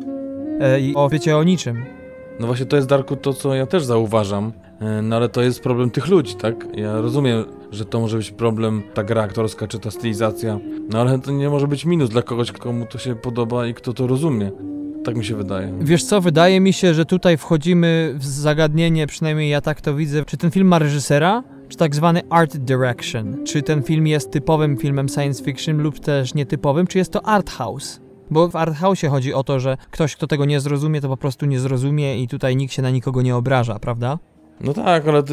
[0.59, 2.00] e, i o wiecie o niczym.
[2.41, 5.63] No właśnie to jest, Darku, to co ja też zauważam, e, no ale to jest
[5.63, 6.67] problem tych ludzi, tak?
[6.73, 11.19] Ja rozumiem, że to może być problem, ta gra aktorska czy ta stylizacja, no ale
[11.19, 14.51] to nie może być minus dla kogoś, komu to się podoba i kto to rozumie.
[15.03, 15.73] Tak mi się wydaje.
[15.81, 20.25] Wiesz co, wydaje mi się, że tutaj wchodzimy w zagadnienie, przynajmniej ja tak to widzę.
[20.25, 21.43] Czy ten film ma reżysera?
[21.69, 23.43] czy tak zwany art direction.
[23.45, 27.49] Czy ten film jest typowym filmem science fiction lub też nietypowym, czy jest to art
[27.49, 28.01] house.
[28.31, 31.17] Bo w art house chodzi o to, że ktoś, kto tego nie zrozumie, to po
[31.17, 34.19] prostu nie zrozumie i tutaj nikt się na nikogo nie obraża, prawda?
[34.63, 35.23] No tak, ale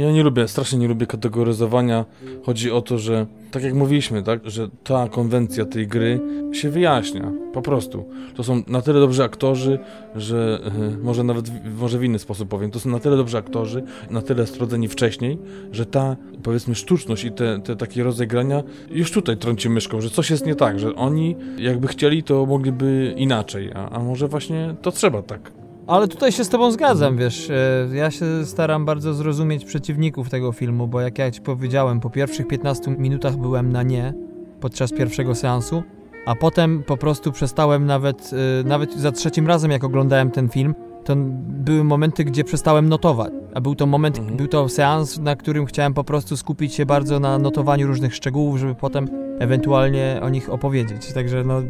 [0.00, 2.04] ja nie lubię, strasznie nie lubię kategoryzowania.
[2.46, 6.20] Chodzi o to, że tak jak mówiliśmy, tak, że ta konwencja tej gry
[6.52, 7.32] się wyjaśnia.
[7.52, 8.04] Po prostu.
[8.34, 9.78] To są na tyle dobrzy aktorzy,
[10.16, 13.82] że yy, może nawet może w inny sposób powiem, to są na tyle dobrzy aktorzy,
[14.10, 15.38] na tyle strodzeni wcześniej,
[15.72, 20.30] że ta powiedzmy sztuczność i te, te takie rozegrania już tutaj trąci myszką, że coś
[20.30, 24.92] jest nie tak, że oni jakby chcieli, to mogliby inaczej, a, a może właśnie to
[24.92, 25.63] trzeba tak.
[25.86, 30.52] Ale tutaj się z tobą zgadzam, wiesz, e, ja się staram bardzo zrozumieć przeciwników tego
[30.52, 34.14] filmu, bo jak ja ci powiedziałem, po pierwszych 15 minutach byłem na nie
[34.60, 35.82] podczas pierwszego seansu,
[36.26, 38.30] a potem po prostu przestałem nawet,
[38.62, 40.74] e, nawet za trzecim razem jak oglądałem ten film,
[41.04, 41.14] to
[41.48, 43.32] były momenty, gdzie przestałem notować.
[43.54, 44.36] A był to moment, mhm.
[44.36, 48.58] był to seans, na którym chciałem po prostu skupić się bardzo na notowaniu różnych szczegółów,
[48.58, 49.08] żeby potem
[49.38, 51.12] ewentualnie o nich opowiedzieć.
[51.12, 51.60] Także no...
[51.60, 51.64] Y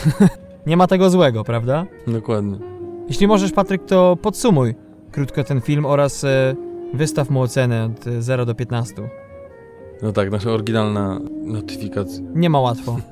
[0.66, 1.86] nie ma tego złego, prawda?
[2.06, 2.73] Dokładnie.
[3.08, 4.74] Jeśli możesz, Patryk, to podsumuj
[5.12, 6.54] krótko ten film oraz e,
[6.94, 8.94] wystaw mu ocenę od 0 do 15.
[10.02, 12.24] No tak, nasza oryginalna notyfikacja.
[12.34, 12.96] Nie ma łatwo.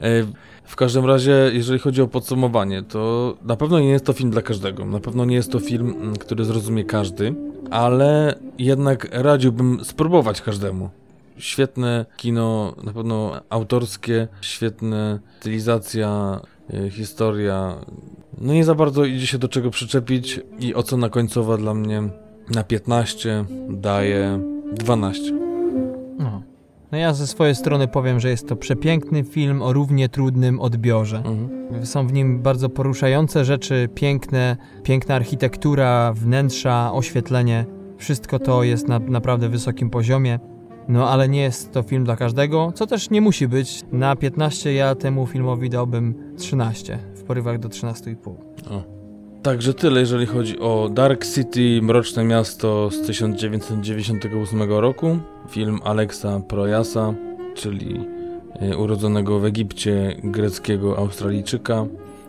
[0.00, 0.26] E,
[0.64, 4.42] w każdym razie, jeżeli chodzi o podsumowanie, to na pewno nie jest to film dla
[4.42, 4.84] każdego.
[4.84, 7.34] Na pewno nie jest to film, mm, który zrozumie każdy,
[7.70, 10.90] ale jednak radziłbym spróbować każdemu.
[11.38, 16.51] Świetne kino, na pewno autorskie, świetna stylizacja, e,
[16.90, 17.74] historia,
[18.40, 22.02] no nie za bardzo idzie się do czego przyczepić i ocena końcowa dla mnie
[22.54, 24.40] na 15 daje
[24.74, 25.32] 12.
[26.18, 26.42] No.
[26.92, 31.16] No ja ze swojej strony powiem, że jest to przepiękny film o równie trudnym odbiorze.
[31.16, 31.86] Mhm.
[31.86, 37.66] Są w nim bardzo poruszające rzeczy, piękne, piękna architektura, wnętrza, oświetlenie.
[37.98, 40.38] Wszystko to jest na naprawdę wysokim poziomie.
[40.88, 43.82] No ale nie jest to film dla każdego, co też nie musi być.
[43.92, 48.34] Na 15 ja temu filmowi dałbym 13, w porywach do 13,5.
[48.70, 49.02] O.
[49.42, 55.18] Także tyle, jeżeli chodzi o Dark City, Mroczne Miasto z 1998 roku.
[55.50, 57.14] Film Alexa Proyasa,
[57.54, 58.00] czyli
[58.60, 61.86] e, urodzonego w Egipcie greckiego Australijczyka.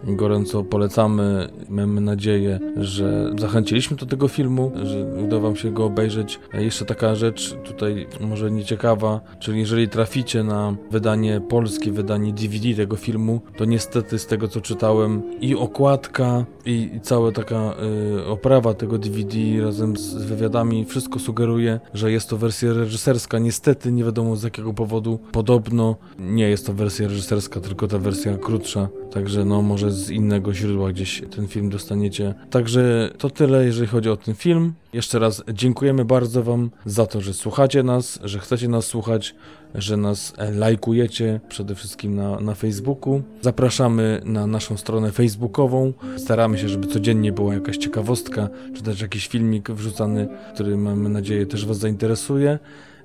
[0.07, 1.49] Gorąco polecamy.
[1.69, 6.39] Mamy nadzieję, że zachęciliśmy do tego filmu, że uda Wam się go obejrzeć.
[6.53, 12.95] Jeszcze taka rzecz tutaj może nieciekawa, czyli jeżeli traficie na wydanie polskie, wydanie DVD tego
[12.95, 17.75] filmu, to niestety z tego co czytałem i okładka i, i cała taka
[18.19, 23.39] y, oprawa tego DVD razem z wywiadami wszystko sugeruje, że jest to wersja reżyserska.
[23.39, 25.19] Niestety nie wiadomo z jakiego powodu.
[25.31, 28.89] Podobno nie jest to wersja reżyserska, tylko ta wersja krótsza.
[29.11, 32.33] Także no może z innego źródła gdzieś ten film dostaniecie.
[32.49, 34.73] Także to tyle, jeżeli chodzi o ten film.
[34.93, 39.35] Jeszcze raz dziękujemy bardzo Wam za to, że słuchacie nas, że chcecie nas słuchać,
[39.75, 43.21] że nas e, lajkujecie, przede wszystkim na, na Facebooku.
[43.41, 45.93] Zapraszamy na naszą stronę facebookową.
[46.17, 51.45] Staramy się, żeby codziennie była jakaś ciekawostka, czy też jakiś filmik wrzucany, który mamy nadzieję
[51.45, 52.59] też Was zainteresuje.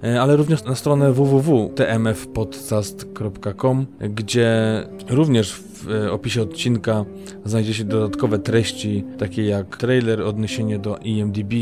[0.05, 7.05] E, ale również na stronę www.tmfpodcast.com, gdzie również w e, opisie odcinka
[7.45, 11.55] znajdziecie dodatkowe treści, takie jak trailer, odniesienie do IMDb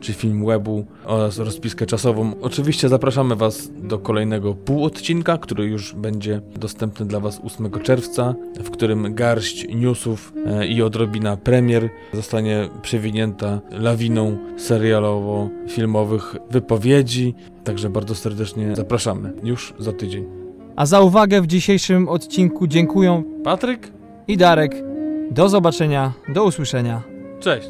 [0.00, 2.40] czy film webu oraz rozpiskę czasową.
[2.40, 8.70] Oczywiście zapraszamy Was do kolejnego półodcinka, który już będzie dostępny dla Was 8 czerwca, w
[8.70, 17.34] którym garść newsów e, i odrobina premier zostanie przewinięta lawiną serialowo-filmowych wypowiedzi.
[17.64, 20.43] Także bardzo serdecznie zapraszamy już za tydzień.
[20.76, 23.92] A za uwagę w dzisiejszym odcinku dziękuję Patryk,
[24.28, 24.74] i Darek.
[25.30, 27.02] Do zobaczenia, do usłyszenia.
[27.40, 27.68] cześć!